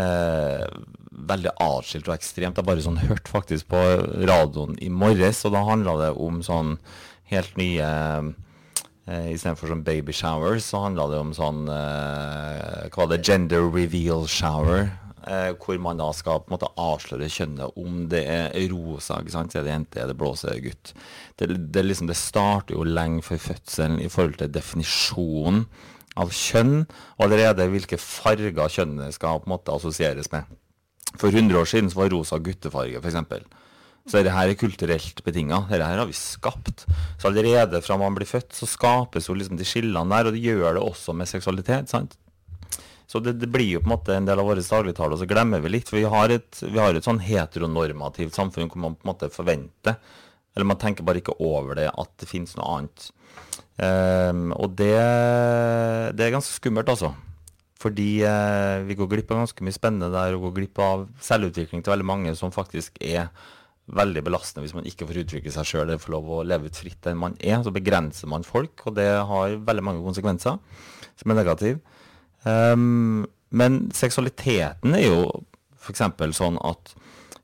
[0.00, 0.66] eh,
[1.12, 2.56] Veldig atskilt og ekstremt.
[2.56, 3.80] Jeg bare sånn hørte faktisk på
[4.24, 6.78] radioen i morges, og da handla det om sånn
[7.30, 7.90] helt nye
[9.10, 13.24] Eh, Istedenfor sånn baby showers, så handla det om sånn eh, Hva var det?
[13.26, 14.92] Gender reveal shower.
[15.22, 17.76] Eh, hvor man da skal på en måte avsløre kjønnet.
[17.78, 19.54] Om det er rosa, ikke sant?
[19.54, 20.92] er det jente, er det blå, er det gutt.
[21.38, 25.64] Det, det, liksom, det starter jo lenge før fødselen i forhold til definisjonen
[26.18, 26.82] av kjønn,
[27.16, 30.50] og allerede hvilke farger kjønnet skal på en måte assosieres med.
[31.14, 33.46] For 100 år siden så var rosa guttefarge, f.eks.
[34.02, 35.60] Så dette her er kulturelt betinga.
[35.70, 36.82] Dette her har vi skapt.
[37.22, 40.42] Så allerede fra man blir født, så skapes jo liksom de skillene der, og det
[40.42, 41.92] gjør det også med seksualitet.
[41.92, 42.18] sant?
[43.12, 45.28] Så det, det, blir jo på en måte en del av våre dagligtale, og så
[45.28, 45.90] glemmer vi litt.
[45.90, 49.28] For vi har, et, vi har et sånn heteronormativt samfunn hvor man på en måte
[49.34, 49.98] forventer,
[50.56, 53.10] eller man tenker bare ikke over det, at det finnes noe annet.
[53.76, 54.96] Um, og det,
[56.16, 57.12] det, er ganske skummelt, altså.
[57.82, 61.84] Fordi uh, vi går glipp av ganske mye spennende der, og går glipp av selvutvikling
[61.84, 63.28] til veldig mange som faktisk er
[63.92, 66.78] veldig belastende hvis man ikke får uttrykke seg sjøl eller får lov å leve ut
[66.80, 67.60] fritt den man er.
[67.60, 70.56] Så begrenser man folk, og det har veldig mange konsekvenser
[71.20, 71.82] som er negative.
[72.44, 73.24] Um,
[73.54, 75.22] men seksualiteten er jo
[75.82, 76.02] f.eks.
[76.38, 76.94] sånn at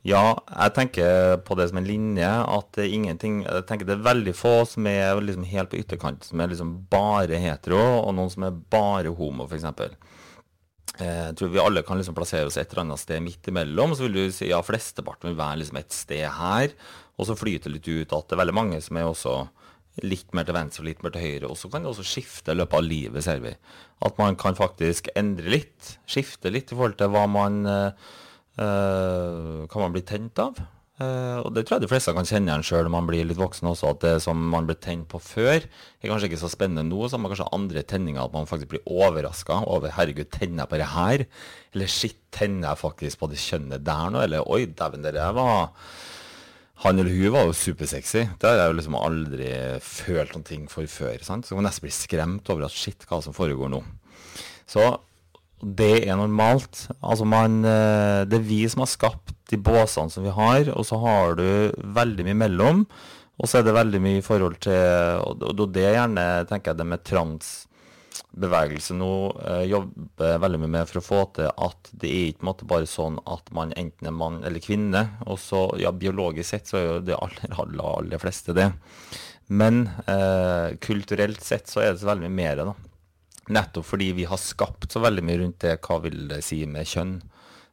[0.06, 3.96] ja, jeg tenker på det som en linje at det er ingenting Jeg tenker det
[3.96, 8.14] er veldig få som er liksom helt på ytterkant, som er liksom bare hetero, og
[8.16, 9.66] noen som er bare homo, f.eks.
[10.98, 13.94] Eh, jeg tror vi alle kan liksom plassere oss et eller annet sted midt imellom.
[13.94, 16.74] Så vil du si ja, flesteparten vil være liksom et sted her.
[17.18, 19.36] Og så flyter det litt ut at det er veldig mange som er også
[20.04, 21.50] litt mer til venstre og litt mer til høyre.
[21.50, 23.54] Og så kan det også skifte i løpet av livet, ser vi.
[24.06, 25.94] At man kan faktisk endre litt.
[26.08, 28.10] Skifte litt i forhold til hva man uh,
[28.58, 30.58] Hva man bli tent av.
[30.98, 33.38] Uh, og det tror jeg de fleste kan kjenne igjen sjøl når man blir litt
[33.38, 36.82] voksen også, at det som man ble tent på før, er kanskje ikke så spennende
[36.88, 37.04] nå.
[37.06, 40.72] Så har man kanskje andre tenninger, at man faktisk blir overraska over 'herregud, tenner jeg
[40.72, 41.26] på det her?'
[41.74, 45.30] Eller 'shit, tenner jeg faktisk på det kjønnet der nå?' Eller 'oi, dæven, det der
[45.32, 45.70] var
[46.84, 48.24] Han eller hun var jo supersexy.
[48.38, 49.50] Det har jeg jo liksom aldri
[49.82, 51.18] følt noen ting for før.
[51.26, 51.46] sant?
[51.46, 53.82] Så man nesten blir skremt over at 'shit, hva som foregår nå'.
[54.66, 54.84] Så
[55.58, 56.86] det er normalt.
[57.02, 60.86] Altså man, eh, det er vi som har skapt de båsene som vi har, og
[60.86, 62.86] så har du veldig mye mellom.
[63.38, 66.78] Og så er det veldig mye i forhold til Og det er gjerne, tenker jeg,
[66.78, 67.04] det med
[68.38, 72.66] transbevegelse nå eh, jobber veldig mye med for å få til at det er ikke
[72.68, 75.18] bare sånn at man enten er mann eller kvinne.
[75.26, 78.70] Og så, ja, biologisk sett så er jo det aller, aller, aller fleste det.
[79.48, 82.74] Men eh, kulturelt sett så er det så veldig mye mer, da.
[83.48, 86.86] Nettopp fordi vi har skapt så veldig mye rundt det hva vil det si med
[86.86, 87.18] kjønn.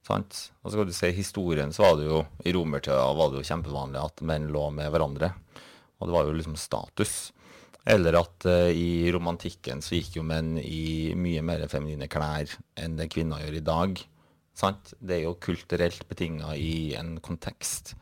[0.06, 0.38] Sant?
[0.64, 3.50] Og så kan du se historien så var det jo, i romertida var det jo
[3.50, 5.34] kjempevanlig at menn lå med hverandre.
[6.00, 7.34] Og det var jo liksom status.
[7.86, 12.50] Eller at uh, i romantikken så gikk jo menn i mye mer feminine klær
[12.82, 14.02] enn det kvinner gjør i dag.
[14.56, 14.96] Sant?
[15.00, 17.94] Det er jo kulturelt betinga i en kontekst.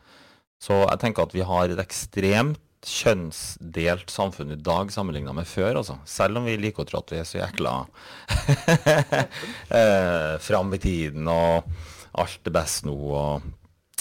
[0.62, 5.80] Så jeg tenker at vi har et ekstremt kjønnsdelt samfunn i dag sammenligna med før,
[5.80, 5.96] altså.
[6.08, 7.74] Selv om vi liker å tro at vi er så jækla
[9.80, 11.70] eh, fram i tiden og
[12.20, 13.46] alt er best nå og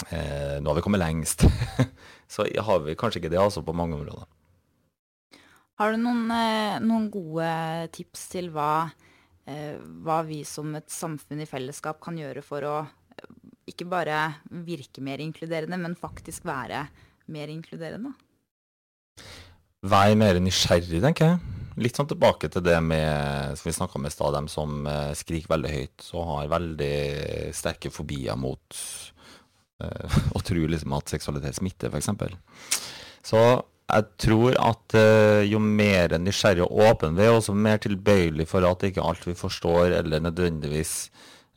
[0.10, 1.48] eh, nå har vi kommet lengst.
[2.34, 4.28] så har vi kanskje ikke det altså på mange områder.
[5.81, 7.47] Har du noen, eh, noen gode
[7.95, 8.91] tips til hva,
[9.49, 13.31] eh, hva vi som et samfunn i fellesskap kan gjøre for å eh,
[13.73, 14.19] ikke bare
[14.67, 16.86] virke mer inkluderende, men faktisk være
[17.33, 18.13] mer inkluderende?
[19.83, 21.41] Vær mer nysgjerrig, tenker jeg.
[21.81, 24.86] Litt sånn tilbake til det med, som vi snakka om i stad, dem som
[25.17, 26.97] skriker veldig høyt og har veldig
[27.57, 28.77] sterke fobier mot
[30.38, 32.38] å tro liksom at seksualitet smitter, f.eks.
[33.25, 33.41] Så
[33.93, 38.65] jeg tror at uh, jo mer nysgjerrig og åpen vi er, også mer tilbøyelig for
[38.67, 40.95] at ikke alt vi forstår eller nødvendigvis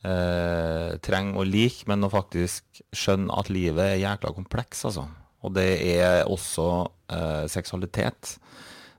[0.05, 5.09] uh, trenger å like, men å faktisk skjønne at livet er jækla kompleks, altså.
[5.46, 6.64] Og det er også
[7.12, 8.37] eh, seksualitet.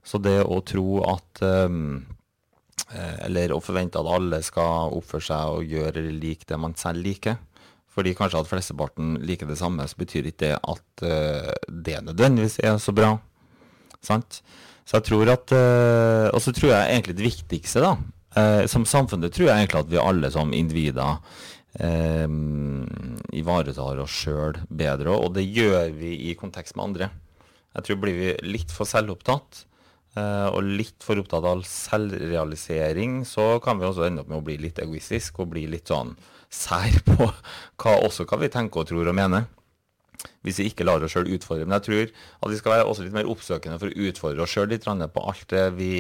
[0.05, 2.05] Så det å tro at um,
[2.95, 7.35] Eller å forvente at alle skal oppføre seg og gjøre like det man selv liker.
[7.91, 12.61] Fordi kanskje at flesteparten liker det samme, så betyr ikke det at uh, det nødvendigvis
[12.63, 13.17] er så bra.
[14.05, 14.41] Sant?
[14.87, 17.97] Så jeg tror at uh, Og så tror jeg egentlig det viktigste, da.
[18.37, 21.17] Uh, som samfunn det tror jeg egentlig at vi alle som individer
[21.81, 22.27] uh,
[23.35, 25.15] ivaretar oss sjøl bedre.
[25.15, 27.09] Og det gjør vi i kontekst med andre.
[27.77, 29.65] Jeg tror blir vi litt for selvopptatt
[30.17, 34.55] og litt for opptatt av selvrealisering, så kan vi også ende opp med å bli
[34.57, 36.15] litt egoistisk og bli litt sånn
[36.49, 39.45] sær på hva, også hva vi tenker og tror og mener.
[40.45, 41.67] Hvis vi ikke lar oss sjøl utfordre.
[41.67, 44.53] Men jeg tror at vi skal være også litt mer oppsøkende for å utfordre oss
[44.55, 45.93] sjøl litt på alt det vi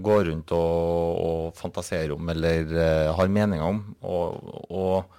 [0.00, 3.82] går rundt og, og fantaserer om eller uh, har meninger om.
[4.00, 5.18] Og, og,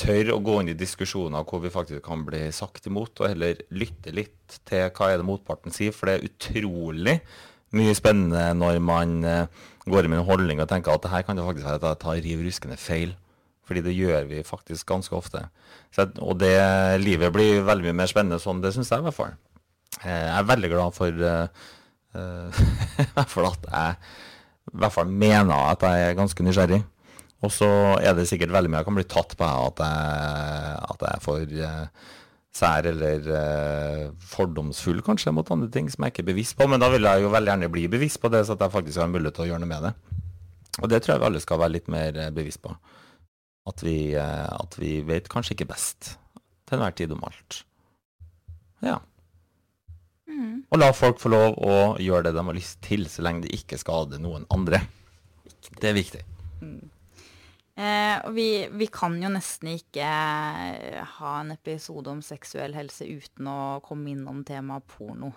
[0.00, 3.58] tør å gå inn i diskusjoner hvor vi faktisk kan bli sagt imot, og heller
[3.76, 5.92] lytte litt til hva er det motparten sier.
[5.94, 7.18] For det er utrolig
[7.74, 11.26] mye spennende når man uh, går inn med en holdning og tenker at det her
[11.26, 13.14] kan det faktisk være at jeg tar riv ruskende feil.
[13.64, 15.46] Fordi det gjør vi faktisk ganske ofte.
[15.94, 16.56] Så, og det
[17.00, 19.36] livet blir veldig mye mer spennende sånn, det syns jeg i hvert fall.
[20.02, 22.62] Uh, jeg er veldig glad for uh,
[23.32, 23.96] for at jeg
[24.74, 26.82] i hvert fall mener at jeg er ganske nysgjerrig.
[27.44, 27.68] Og så
[28.00, 31.56] er det sikkert veldig mye jeg kan bli tatt på at jeg, at jeg for
[31.68, 32.12] uh,
[32.54, 36.68] sær eller uh, fordomsfull kanskje mot andre ting som jeg ikke er bevisst på.
[36.70, 39.02] Men da vil jeg jo veldig gjerne bli bevisst på det, så at jeg faktisk
[39.02, 39.94] har mulighet til å gjøre noe med det.
[40.82, 42.72] Og det tror jeg vi alle skal være litt mer bevisst på.
[43.68, 46.14] At vi, uh, at vi vet kanskje ikke best
[46.64, 47.62] til enhver tid om alt.
[48.84, 48.98] Ja.
[50.28, 50.64] Mm.
[50.68, 53.54] Og la folk få lov å gjøre det de har lyst til, så lenge det
[53.56, 54.82] ikke skader noen andre.
[55.80, 56.20] Det er viktig.
[56.60, 56.90] Mm.
[57.74, 63.08] Eh, og vi, vi, kan jo nesten ikke eh, ha en episode om seksuell helse
[63.08, 65.32] uten å komme innom temaet porno.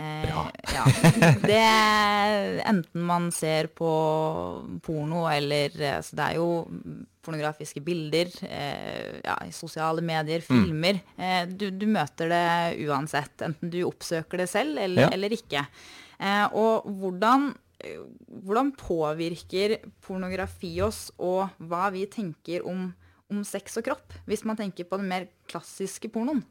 [0.00, 0.44] Eh, Bra.
[0.74, 0.84] ja.
[1.42, 1.60] Det,
[2.64, 3.90] enten man ser på
[4.82, 6.48] porno eller Så Det er jo
[7.20, 10.46] pornografiske bilder, eh, ja, sosiale medier, mm.
[10.48, 11.00] filmer.
[11.16, 11.24] Mm.
[11.24, 15.10] Eh, du, du, møter det uansett, enten du oppsøker det selv eller, ja.
[15.12, 15.66] eller ikke.
[16.16, 17.50] Eh, og hvordan,
[18.46, 22.88] hvordan, påvirker pornografi oss, og hva vi tenker om,
[23.28, 26.42] om sex og kropp, hvis man tenker på den mer klassiske pornoen?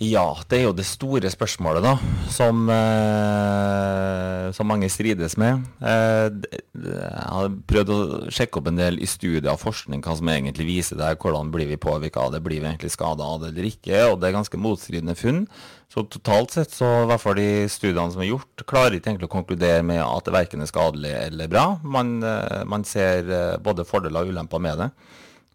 [0.00, 1.90] Ja, det er jo det store spørsmålet, da,
[2.32, 5.60] som, eh, som mange strides med.
[5.76, 6.30] Eh,
[6.72, 7.98] jeg har prøvd å
[8.32, 11.18] sjekke opp en del i studier og forskning hva som egentlig viser det.
[11.20, 14.00] Hvordan blir vi påvirka av det, blir vi egentlig skada av det eller ikke?
[14.08, 15.46] Og det er ganske motstridende funn.
[15.92, 19.28] Så totalt sett, så i hvert fall de studiene som er gjort, klarer ikke egentlig
[19.28, 21.78] å konkludere med at det verken er skadelig eller bra.
[21.84, 24.94] Man, eh, man ser eh, både fordeler og ulemper med det.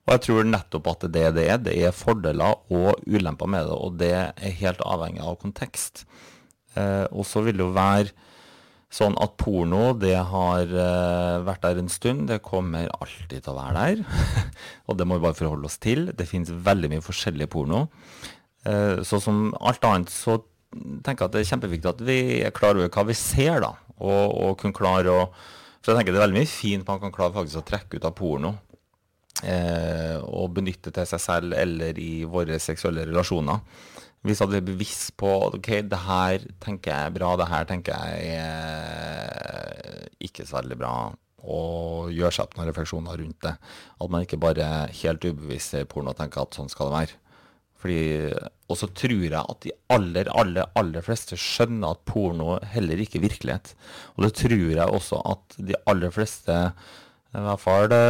[0.05, 1.57] Og jeg tror nettopp at det det er.
[1.65, 6.05] Det er fordeler og ulemper med det, og det er helt avhengig av kontekst.
[6.77, 8.13] Eh, og så vil det jo være
[8.95, 12.27] sånn at porno, det har eh, vært der en stund.
[12.29, 14.03] Det kommer alltid til å være der.
[14.87, 16.11] og det må vi bare forholde oss til.
[16.13, 17.87] Det finnes veldig mye forskjellig porno.
[18.61, 20.37] Eh, så som alt annet så
[21.01, 23.73] tenker jeg at det er kjempeviktig at vi er klar over hva vi ser, da.
[23.95, 25.27] Og, og kunne klare å
[25.79, 28.07] For jeg tenker det er veldig mye fint man kan klare faktisk å trekke ut
[28.09, 28.49] av porno
[29.43, 33.59] eh, å benytte til seg selv eller i våre seksuelle relasjoner.
[34.25, 37.93] Hvis jeg er bevisst på ok, det her tenker jeg er bra, det her tenker
[37.93, 40.95] jeg er ikke så veldig bra,
[41.45, 43.53] og gjør seg opp noen refleksjoner rundt det.
[44.01, 47.19] At man ikke bare helt ubevisst ser porno og tenker at sånn skal det være.
[47.85, 48.33] Fordi,
[48.71, 53.19] og så tror jeg at de aller, aller, aller fleste skjønner at porno heller ikke
[53.19, 53.75] er virkelighet.
[54.15, 56.55] Og det tror jeg også at de aller fleste,
[57.35, 58.01] i hvert fall det,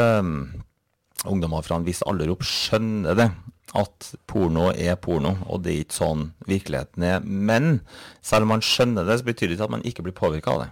[1.32, 3.30] ungdommer fra en viss alder opp skjønner det.
[3.76, 7.26] At porno er porno, og det er ikke sånn virkeligheten er.
[7.26, 7.82] Men
[8.24, 10.64] selv om man skjønner det, så betyr det ikke at man ikke blir påvirka av
[10.64, 10.70] det.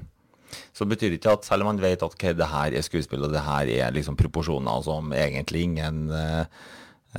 [0.74, 3.26] Så betyr det ikke at selv om man vet at okay, det her er skuespill,
[3.26, 6.46] og det her er liksom proporsjoner som egentlig ingen, eh,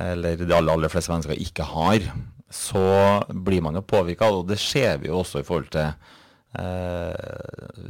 [0.09, 2.09] eller de aller, aller fleste mennesker ikke har,
[2.51, 2.85] så
[3.29, 4.31] blir man jo påvirka.
[4.31, 5.93] Og det ser vi jo også i forhold til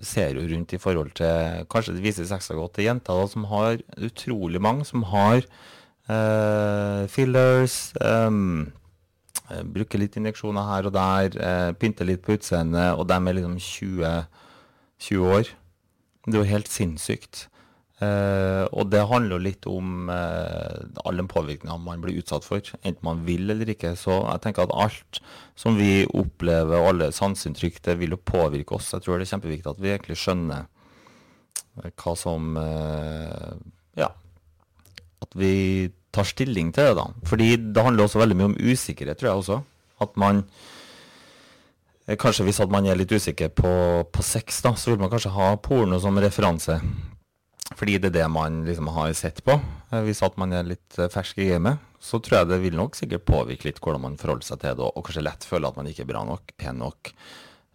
[0.05, 3.45] ser jo rundt i forhold til Kanskje det vises ekstra godt til jenter da, som
[3.51, 5.43] har utrolig mange som har
[6.09, 7.93] eh, fillers.
[8.01, 8.71] Um,
[9.75, 11.37] bruker litt injeksjoner her og der.
[11.37, 14.13] Eh, pynter litt på utseendet, og de er liksom 20,
[15.09, 15.51] 20 år.
[16.25, 17.45] Det er jo helt sinnssykt.
[17.95, 22.59] Uh, og det handler jo litt om uh, all den påvirkninga man blir utsatt for,
[22.81, 23.93] enten man vil eller ikke.
[23.99, 25.21] Så jeg tenker at alt
[25.55, 28.91] som vi opplever, og alle sanseinntrykk, det vil jo påvirke oss.
[28.91, 30.67] Jeg tror det er kjempeviktig at vi egentlig skjønner
[31.95, 33.55] hva som uh,
[33.95, 34.11] Ja.
[35.23, 35.53] At vi
[36.15, 37.07] tar stilling til det, da.
[37.27, 39.61] Fordi det handler også veldig mye om usikkerhet, tror jeg også.
[40.03, 40.43] At man
[42.05, 43.69] Kanskje hvis man er litt usikker på,
[44.13, 46.75] på sex, da, så vil man kanskje ha porno som referanse.
[47.73, 49.55] Fordi det er det man liksom har sett på.
[49.89, 52.77] Eh, hvis at man er litt eh, fersk i gamet, så tror jeg det vil
[52.77, 55.79] nok sikkert påvirke litt hvordan man forholder seg til det, og kanskje lett føle at
[55.79, 57.11] man ikke er bra nok, pen nok,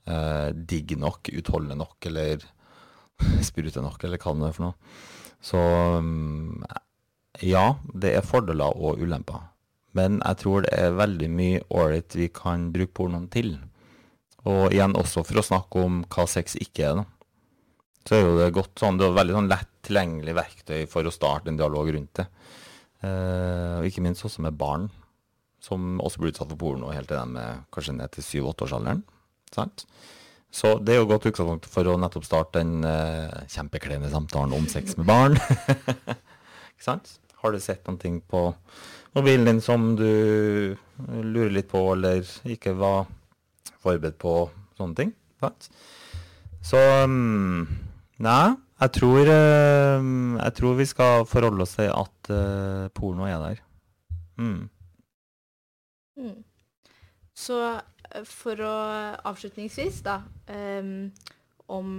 [0.07, 2.47] eh, digg nok, utholdende nok, eller
[3.49, 4.97] sprute nok, eller hva det er for noe.
[5.43, 5.61] Så
[6.07, 6.63] mm,
[7.49, 9.49] ja, det er fordeler og ulemper.
[9.97, 13.57] Men jeg tror det er veldig mye ålreit vi kan bruke pornoen til.
[14.47, 17.01] Og igjen også for å snakke om hva sex ikke er.
[17.01, 17.20] da
[18.11, 21.13] så er jo det godt sånn, det er veldig sånn lett tilgjengelig verktøy for å
[21.15, 22.25] starte en dialog rundt det.
[23.07, 24.89] Eh, og ikke minst også med barn,
[25.63, 29.05] som også blir utsatt for porno helt til de er kanskje ned til syv-åtteårsalderen.
[29.55, 29.85] Sant?
[30.51, 34.67] Så det er jo godt utgangspunkt for å nettopp starte den eh, kjempekleine samtalen om
[34.73, 35.39] sex med barn.
[36.75, 37.13] ikke sant?
[37.45, 38.49] Har du sett noen ting på
[39.15, 40.75] mobilen din som du
[41.07, 43.07] lurer litt på, eller ikke var
[43.79, 44.35] forberedt på
[44.81, 45.15] sånne ting?
[45.39, 45.71] Sant?
[46.67, 47.63] Så um,
[48.21, 53.41] Nei, jeg tror, uh, jeg tror vi skal forholde oss til at uh, porno er
[53.41, 53.63] der.
[54.41, 54.69] Mm.
[56.21, 56.39] Mm.
[57.37, 58.75] Så eh, for å
[59.31, 61.09] avslutningsvis, da um,
[61.73, 61.91] Om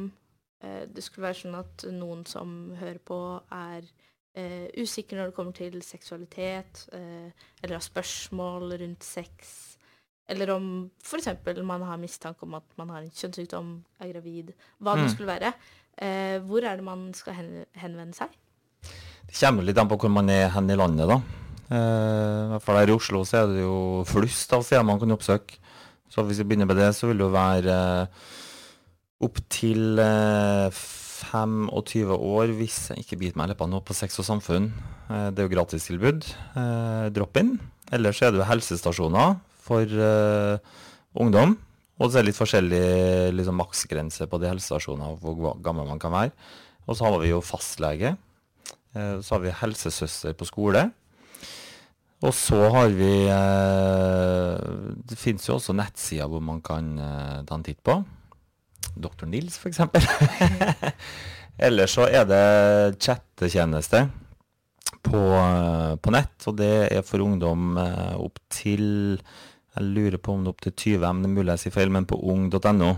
[0.62, 3.19] uh, det skulle være sånn at noen som hører på,
[3.57, 9.55] er uh, usikre når det kommer til seksualitet, eller har spørsmål rundt sex,
[10.29, 10.65] eller om
[11.01, 11.29] f.eks.
[11.65, 15.13] man har mistanke om at man har en kjønnssykdom, er gravid, hva det mm.
[15.15, 15.53] skulle være.
[16.01, 18.33] Eh, hvor er det man skal hen henvende seg?
[19.27, 21.21] Det kommer litt an på hvor man er hen i landet, da.
[21.71, 23.75] Eh, I hvert her i Oslo så er det jo
[24.09, 25.59] flust av steder man kan oppsøke.
[26.11, 28.25] Så hvis vi begynner med det, så vil det jo være eh,
[29.23, 30.81] opptil eh,
[31.21, 34.71] 25 år hvis jeg ikke biter meg i leppene nå på Sex og Samfunn.
[35.08, 36.25] Det er jo gratistilbud.
[37.13, 37.52] Drop-in.
[37.93, 39.85] Ellers er det jo helsestasjoner for
[41.13, 41.54] ungdom.
[42.02, 42.85] Og så er det litt forskjellig
[43.37, 46.33] liksom, maksgrense på de helsestasjonene hvor gammel man kan være.
[46.89, 48.15] Og så har vi jo fastlege.
[48.95, 50.87] Uh, så har vi helsesøster på skole.
[52.21, 54.58] Og så har vi uh,
[55.10, 56.95] Det fins jo også nettsider hvor man kan
[57.45, 57.99] ta en titt på.
[58.97, 59.27] Dr.
[59.29, 59.83] Nils, f.eks.
[61.65, 64.08] Eller så er det chattetjeneste
[65.06, 65.21] på,
[66.02, 69.19] på, nett, og det er for ungdom opp til
[69.78, 71.76] Jeg lurer på om det er opp til 20 M, det er mulig jeg sier
[71.78, 72.92] feil, men på ung.no.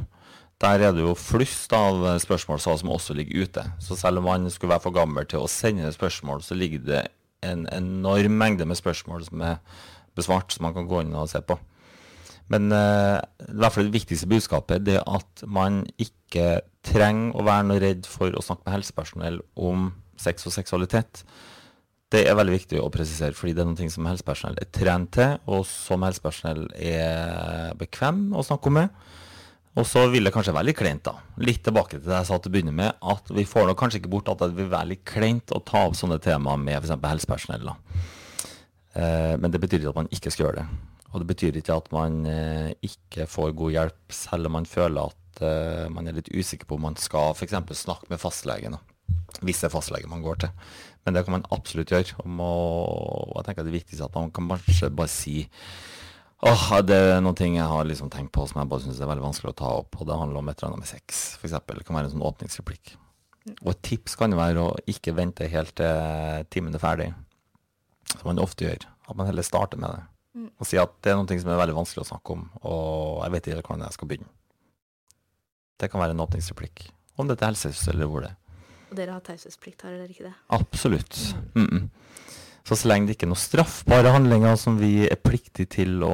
[0.64, 3.66] Der er det jo flust av spørsmål som også ligger ute.
[3.84, 7.04] Så selv om man skulle være for gammel til å sende spørsmål, så ligger det
[7.44, 9.60] en enorm mengde med spørsmål som er
[10.16, 11.58] besvart, som man kan gå inn og se på.
[12.52, 17.68] Men uh, i hvert fall det viktigste budskapet er at man ikke trenger å være
[17.70, 21.24] noe redd for å snakke med helsepersonell om sex og seksualitet.
[22.14, 25.32] Det er veldig viktig å presisere, fordi det er noe som helsepersonell er trent til,
[25.49, 28.99] og som helsepersonell er bekvem å snakke om med.
[29.74, 31.16] Og så vil det kanskje være litt kleint, da.
[31.41, 34.03] Litt tilbake til det jeg sa til å begynne med, at vi får nok kanskje
[34.03, 36.93] ikke bort at det vil være litt kleint å ta opp sånne temaer med f.eks.
[37.01, 37.72] helsepersonell.
[37.72, 38.03] da.
[38.93, 40.68] Eh, men det betyr ikke at man ikke skal gjøre det.
[41.09, 45.09] Og det betyr ikke at man eh, ikke får god hjelp, selv om man føler
[45.09, 47.57] at eh, man er litt usikker på om man skal f.eks.
[47.82, 48.78] snakke med fastlegen.
[49.41, 50.53] Hvis det er fastlege man går til.
[51.04, 52.24] Men det kan man absolutt gjøre.
[52.24, 55.41] Og jeg tenker det viktigste er at man kan kanskje bare si
[56.43, 59.08] åh, det er noen ting jeg har liksom tenkt på som jeg bare syns er
[59.08, 59.99] veldig vanskelig å ta opp.
[59.99, 61.58] Og det handler om et eller annet med sex, f.eks.
[61.68, 62.95] Det kan være en sånn åpningsreplikk.
[63.60, 67.12] Og et tips kan jo være å ikke vente helt til timen er ferdig
[68.14, 68.88] som man ofte gjør.
[69.10, 70.04] At man heller starter med det.
[70.34, 70.49] Mm.
[70.58, 73.34] Og sier at det er noe som er veldig vanskelig å snakke om, og jeg
[73.36, 74.32] vet ikke hvordan jeg skal begynne.
[75.82, 76.88] Det kan være en åpningsreplikk.
[77.20, 78.39] Om det er til helsehus eller hvor det er.
[78.94, 80.36] Og dere har taushetsplikt, har dere ikke det?
[80.54, 81.36] Absolutt.
[81.56, 81.89] Mm -mm.
[82.64, 86.10] Så så lenge det ikke er noen straffbare handlinger som vi er pliktige til å,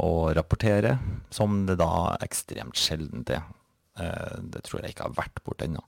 [0.00, 0.98] å rapportere,
[1.30, 3.42] som det da ekstremt sjelden er,
[3.98, 5.82] eh, det tror jeg ikke har vært bort ennå,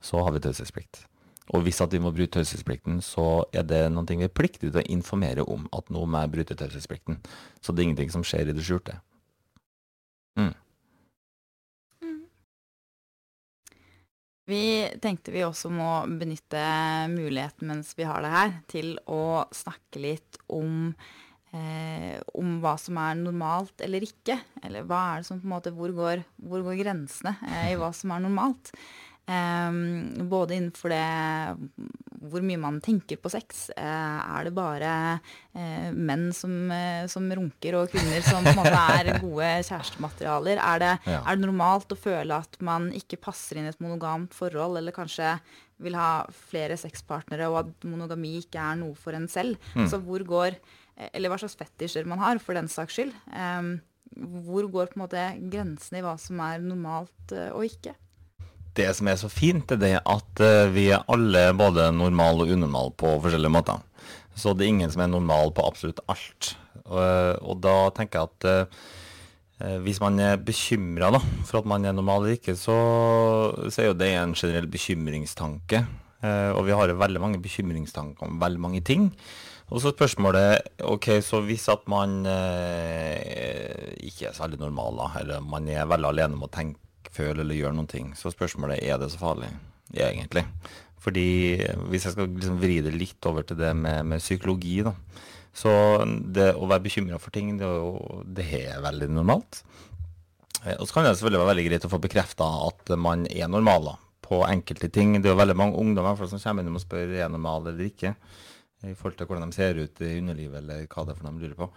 [0.00, 1.06] så har vi taushetsplikt.
[1.50, 4.82] Og hvis at vi må bryte taushetsplikten, så er det noe vi er pliktige til
[4.82, 7.18] å informere om at nå må jeg bryte taushetsplikten.
[7.60, 9.00] Så det er ingenting som skjer i det skjulte.
[10.38, 10.54] Mm.
[14.50, 15.88] Vi tenkte vi også må
[16.18, 16.60] benytte
[17.12, 20.90] muligheten mens vi har det her, til å snakke litt om,
[21.54, 24.40] eh, om hva som er normalt eller ikke.
[24.66, 27.78] Eller hva er det som på en måte Hvor går, hvor går grensene eh, i
[27.78, 28.74] hva som er normalt?
[29.30, 31.04] Um, både innenfor det
[32.30, 33.68] hvor mye man tenker på sex.
[33.76, 34.92] Uh, er det bare
[35.54, 40.60] uh, menn som, uh, som, runker, og kvinner som på en måte er gode kjærestematerialer?
[40.60, 41.20] Er det, ja.
[41.22, 44.96] er det, normalt å føle at man ikke passer inn i et monogamt forhold, eller
[44.96, 45.36] kanskje
[45.80, 49.56] vil ha flere sexpartnere, og at monogami ikke er noe for en selv?
[49.78, 49.88] Mm.
[49.88, 50.60] Så hvor går
[51.16, 53.14] Eller hva slags fetisjer man har, for den saks skyld.
[53.32, 53.78] Um,
[54.44, 57.94] hvor går på en måte grensene i hva som er normalt og ikke?
[58.80, 62.52] Det som er så fint, er det at uh, vi er alle både normal og
[62.54, 63.78] unormal på forskjellige måter.
[64.36, 66.54] Så det er ingen som er normal på absolutt alt.
[66.86, 67.02] Og,
[67.44, 71.10] og da tenker jeg at eh, hvis man er bekymra
[71.46, 72.78] for at man er normal eller ikke, så,
[73.68, 75.84] så, er jo det en generell bekymringstanke.
[76.56, 79.10] og vi har veldig mange bekymringstanker om veldig mange ting.
[79.70, 82.24] Og så spørsmålet ok, så hvis at man
[84.00, 87.42] ikke er så veldig normal, da, eller man er veldig alene om å tenke føle
[87.42, 88.12] eller gjøre noen ting.
[88.18, 89.50] Så spørsmålet er det så farlig,
[89.94, 90.44] egentlig.
[91.00, 91.26] Fordi
[91.88, 94.94] hvis jeg skal liksom vri det litt over til det med, med psykologi, da.
[95.56, 95.70] Så
[96.30, 99.62] det å være bekymra for ting, det er, jo, det er veldig normalt.
[100.64, 103.50] Eh, og så kan det selvfølgelig være veldig greit å få bekrefta at man er
[103.50, 103.96] normal da,
[104.26, 105.16] på enkelte ting.
[105.18, 108.14] Det er jo veldig mange ungdommer som kommer inn og spør er normal eller ikke.
[108.86, 111.42] I forhold til hvordan de ser ut i underlivet, eller hva det er for de
[111.42, 111.68] lurer på.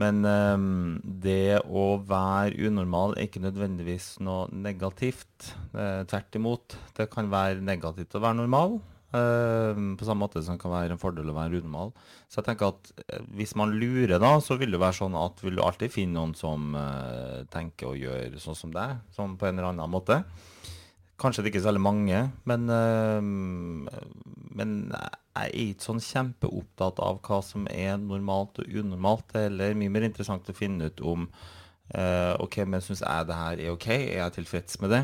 [0.00, 5.54] Men um, det å være unormal er ikke nødvendigvis noe negativt.
[5.72, 6.76] Uh, tvert imot.
[6.98, 8.76] Det kan være negativt å være normal.
[9.16, 11.94] Uh, på samme måte som det kan være en fordel å være unormal.
[12.28, 15.40] Så jeg tenker at uh, hvis man lurer, da, så vil det være sånn at
[15.46, 19.48] vil du alltid finne noen som eh, tenker og gjør sånn som deg, sånn på
[19.48, 20.20] en eller annen måte.
[21.16, 22.66] Kanskje det ikke er så veldig mange, men,
[24.58, 24.72] men
[25.36, 29.28] jeg er ikke sånn kjempeopptatt av hva som er normalt og unormalt.
[29.30, 33.28] Det er heller mye mer interessant å finne ut om uh, ok, men syns jeg
[33.28, 35.02] det her er ok, er jeg tilfreds med det?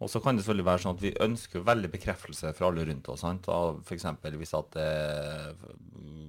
[0.00, 3.10] Og så kan det selvfølgelig være sånn at vi ønsker veldig bekreftelse fra alle rundt
[3.12, 3.20] oss.
[3.20, 3.48] sant?
[3.84, 4.06] F.eks.
[4.40, 5.74] Hvis, at, uh,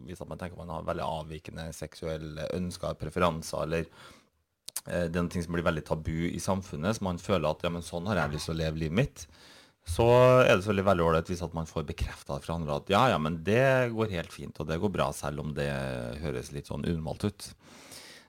[0.08, 5.24] hvis at man tenker man har veldig avvikende seksuelle ønsker preferanser, eller uh, det er
[5.24, 8.26] noe som blir veldig tabu i samfunnet, så man føler at ja, men sånn har
[8.26, 9.26] jeg lyst til å leve livet mitt
[9.92, 10.06] så
[10.46, 13.18] er det selvfølgelig veldig ålreit hvis at man får bekrefta fra andre at ja, ja,
[13.20, 15.68] men det går helt fint, og det går bra, selv om det
[16.22, 17.48] høres litt sånn unormalt ut.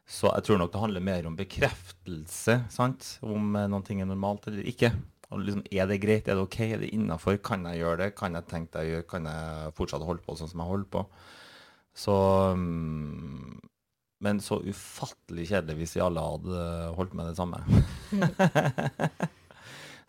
[0.08, 3.16] Så jeg tror nok det handler mer om bekreftelse, sant?
[3.22, 4.90] om noen ting er normalt eller ikke.
[5.32, 8.34] Liksom, Er det greit, er det OK, er det innafor, kan jeg gjøre det, kan
[8.36, 11.04] jeg tenke deg å gjøre, kan jeg fortsatt holde på sånn som jeg holder på.
[12.02, 12.16] Så
[12.58, 13.60] mm,
[14.24, 16.66] Men så ufattelig kjedelig hvis vi alle hadde
[16.98, 17.62] holdt med det samme.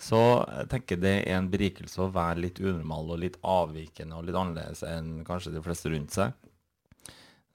[0.04, 4.28] Så jeg tenker det er en berikelse å være litt unormal og litt avvikende og
[4.28, 6.34] litt annerledes enn kanskje de fleste rundt seg.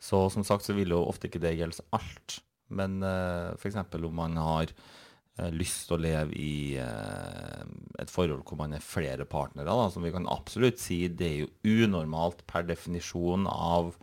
[0.01, 2.39] Så som sagt så vil jo ofte ikke det gjelde alt.
[2.69, 3.77] Men uh, f.eks.
[3.99, 7.65] om man har uh, lyst til å leve i uh,
[8.01, 11.43] et forhold hvor man er flere partnere, da, som vi kan absolutt si det er
[11.43, 13.97] jo unormalt per definisjon av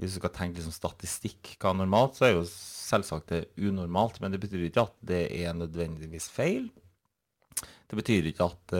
[0.00, 4.20] Hvis du skal tenke liksom statistikk hva er normalt, så er jo selvsagt det unormalt.
[4.22, 6.70] Men det betyr ikke at det er nødvendigvis feil.
[7.92, 8.72] Det betyr ikke at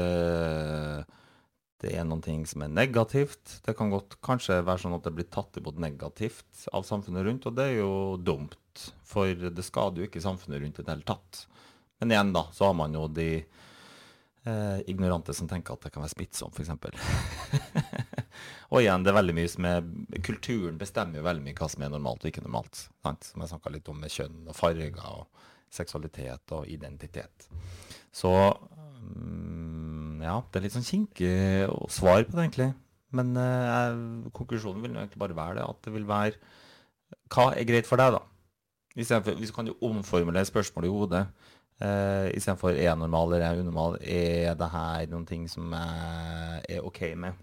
[1.83, 3.59] det er noe som er negativt.
[3.67, 7.49] Det kan godt kanskje være sånn at det blir tatt imot negativt av samfunnet rundt,
[7.51, 7.93] og det er jo
[8.23, 8.85] dumt.
[9.05, 11.43] For det skader jo ikke samfunnet rundt i det hele tatt.
[12.01, 16.05] Men igjen, da, så har man jo de eh, ignorante som tenker at det kan
[16.05, 16.71] være smittsomt, f.eks.
[18.73, 19.87] og igjen, det er veldig mye som er
[20.23, 22.85] Kulturen bestemmer jo veldig mye hva som er normalt og ikke normalt.
[23.03, 23.27] Sant?
[23.33, 27.49] Som jeg snakka litt om med kjønn og farger og seksualitet og identitet.
[28.13, 28.31] Så
[30.23, 31.33] ja, det er litt sånn kinkig
[31.93, 32.73] svar på det, egentlig.
[33.13, 36.39] Men eh, konklusjonen vil egentlig bare være det at det vil være
[37.33, 38.23] Hva er greit for deg, da?
[38.97, 41.23] Istedenfor, du kan jo omformulere spørsmålet i hodet.
[41.83, 45.73] Uh, Istedenfor er jeg normal eller er jeg unormal, er det her noen ting som
[45.73, 47.39] jeg er OK med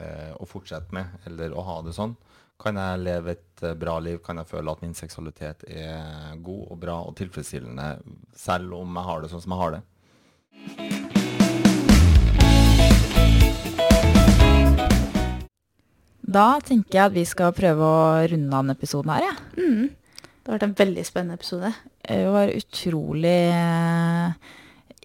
[0.00, 2.16] uh, å fortsette med, eller å ha det sånn?
[2.62, 4.18] Kan jeg leve et uh, bra liv?
[4.24, 7.88] Kan jeg føle at min seksualitet er god og bra og tilfredsstillende,
[8.32, 9.82] selv om jeg har det sånn som jeg har det?
[16.32, 19.36] Da tenker jeg at vi skal prøve å runde av denne episoden her, jeg.
[19.36, 19.66] Ja.
[19.66, 19.90] Mm.
[20.42, 21.70] Det har vært en veldig spennende episode.
[22.02, 24.54] Det var utrolig eh,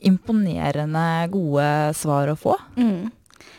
[0.09, 1.67] imponerende gode
[1.97, 2.55] svar å få.
[2.79, 3.11] Mm.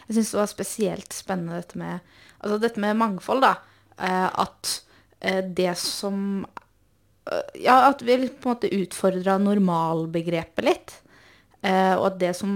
[0.08, 2.00] Jeg syns det var spesielt spennende dette med,
[2.40, 3.52] altså dette med mangfold, da.
[3.94, 4.72] Eh, at
[5.20, 6.46] eh, det som
[7.30, 10.96] eh, Ja, at vi på en måte utfordra normalbegrepet litt.
[11.68, 12.52] Eh, og at det som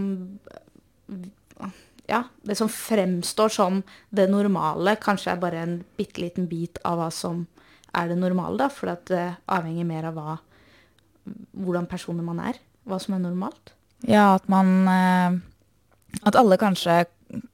[2.10, 6.98] Ja, det som fremstår som det normale, kanskje er bare en bitte liten bit av
[6.98, 7.46] hva som
[7.94, 8.68] er det normale, da.
[8.72, 10.34] For det avhenger mer av hva,
[11.54, 12.58] hvordan personer man er.
[12.88, 13.72] Hva som er normalt.
[14.02, 15.40] Ja, at man eh,
[16.28, 17.06] At alle kanskje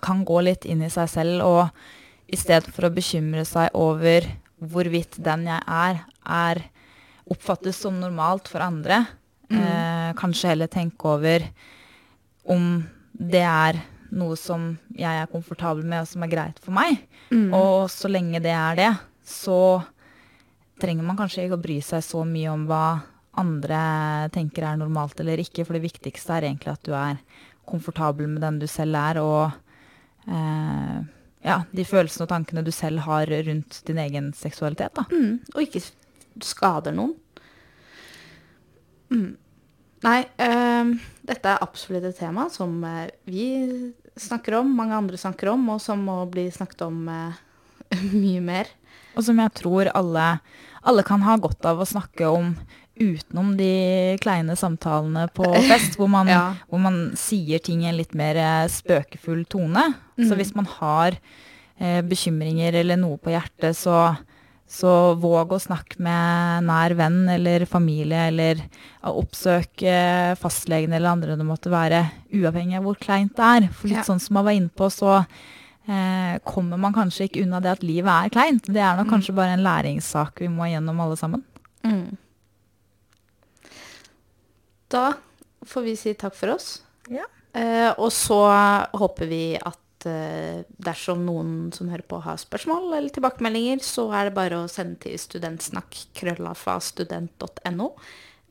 [0.02, 1.68] kan gå litt inn i seg selv, og
[2.26, 4.26] i stedet for å bekymre seg over
[4.58, 6.64] hvorvidt den jeg er, er
[7.30, 9.04] oppfattes som normalt for andre,
[9.52, 9.60] mm.
[9.60, 11.44] eh, kanskje heller tenke over
[12.48, 12.82] om
[13.12, 13.80] det er
[14.14, 17.02] noe som jeg er komfortabel med, og som er greit for meg.
[17.28, 17.52] Mm.
[17.56, 18.90] Og så lenge det er det,
[19.26, 19.82] så
[20.80, 22.86] trenger man kanskje ikke å bry seg så mye om hva
[23.38, 23.80] andre
[24.34, 27.20] tenker er normalt eller ikke, for det viktigste er egentlig at du er
[27.68, 29.52] komfortabel med den du selv er, og
[30.26, 30.98] eh,
[31.44, 34.96] ja, de følelsene og tankene du selv har rundt din egen seksualitet.
[34.96, 35.04] Da.
[35.12, 35.84] Mm, og ikke
[36.44, 37.14] skader noen.
[39.12, 39.36] Mm.
[40.06, 40.94] Nei, øh,
[41.26, 43.46] dette er absolutt et tema som øh, vi
[44.18, 47.38] snakker om, mange andre snakker om, og som må bli snakket om øh,
[48.22, 48.70] mye mer.
[49.18, 50.26] Og som jeg tror alle,
[50.86, 52.54] alle kan ha godt av å snakke om
[52.98, 56.44] utenom de kleine samtalene på fest, hvor man, ja.
[56.70, 59.92] hvor man sier ting i en litt mer eh, spøkefull tone.
[60.18, 60.26] Mm.
[60.26, 61.18] Så hvis man har
[61.78, 64.16] bekymringer eller noe på hjertet, så,
[64.68, 68.60] så våg å snakke med nær venn eller familie, eller
[69.08, 69.80] oppsøk
[70.36, 72.02] fastlegen eller andre det måtte være,
[72.36, 73.68] uavhengig av hvor kleint det er.
[73.72, 74.04] For litt ja.
[74.04, 75.14] sånn som man var inne på, så
[75.88, 78.68] eh, kommer man kanskje ikke unna det at livet er kleint.
[78.68, 79.12] Det er nok mm.
[79.14, 81.44] kanskje bare en læringssak vi må gjennom alle sammen.
[81.86, 82.16] Mm.
[84.92, 85.12] Da
[85.68, 86.70] får vi si takk for oss.
[87.12, 87.26] Ja.
[87.56, 88.40] Eh, og så
[88.96, 94.24] håper vi at eh, dersom noen som hører på har spørsmål eller tilbakemeldinger, så er
[94.28, 97.88] det bare å sende til studentsnakk.krøllafastudent.no.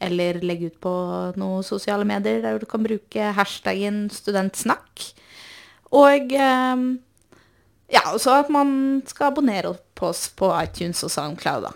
[0.07, 0.93] Eller legge ut på
[1.41, 4.93] noen sosiale medier der du kan bruke hashtaggen studentsnakk.
[5.95, 6.77] Og eh,
[7.95, 11.73] ja, også at man skal abonnere på oss på iTunes og SoundCloud, da.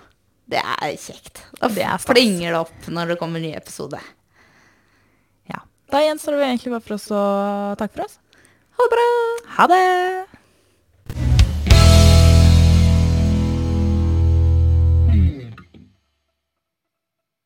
[0.52, 1.40] Det er kjekt.
[1.62, 3.96] Da det er plinger det opp når det kommer en ny episode.
[5.48, 5.64] Ja.
[5.94, 7.22] Da gjenstår det egentlig bare for oss å
[7.80, 8.21] takke for oss.
[8.82, 9.10] Ha det bra.
[9.58, 10.31] Ha det.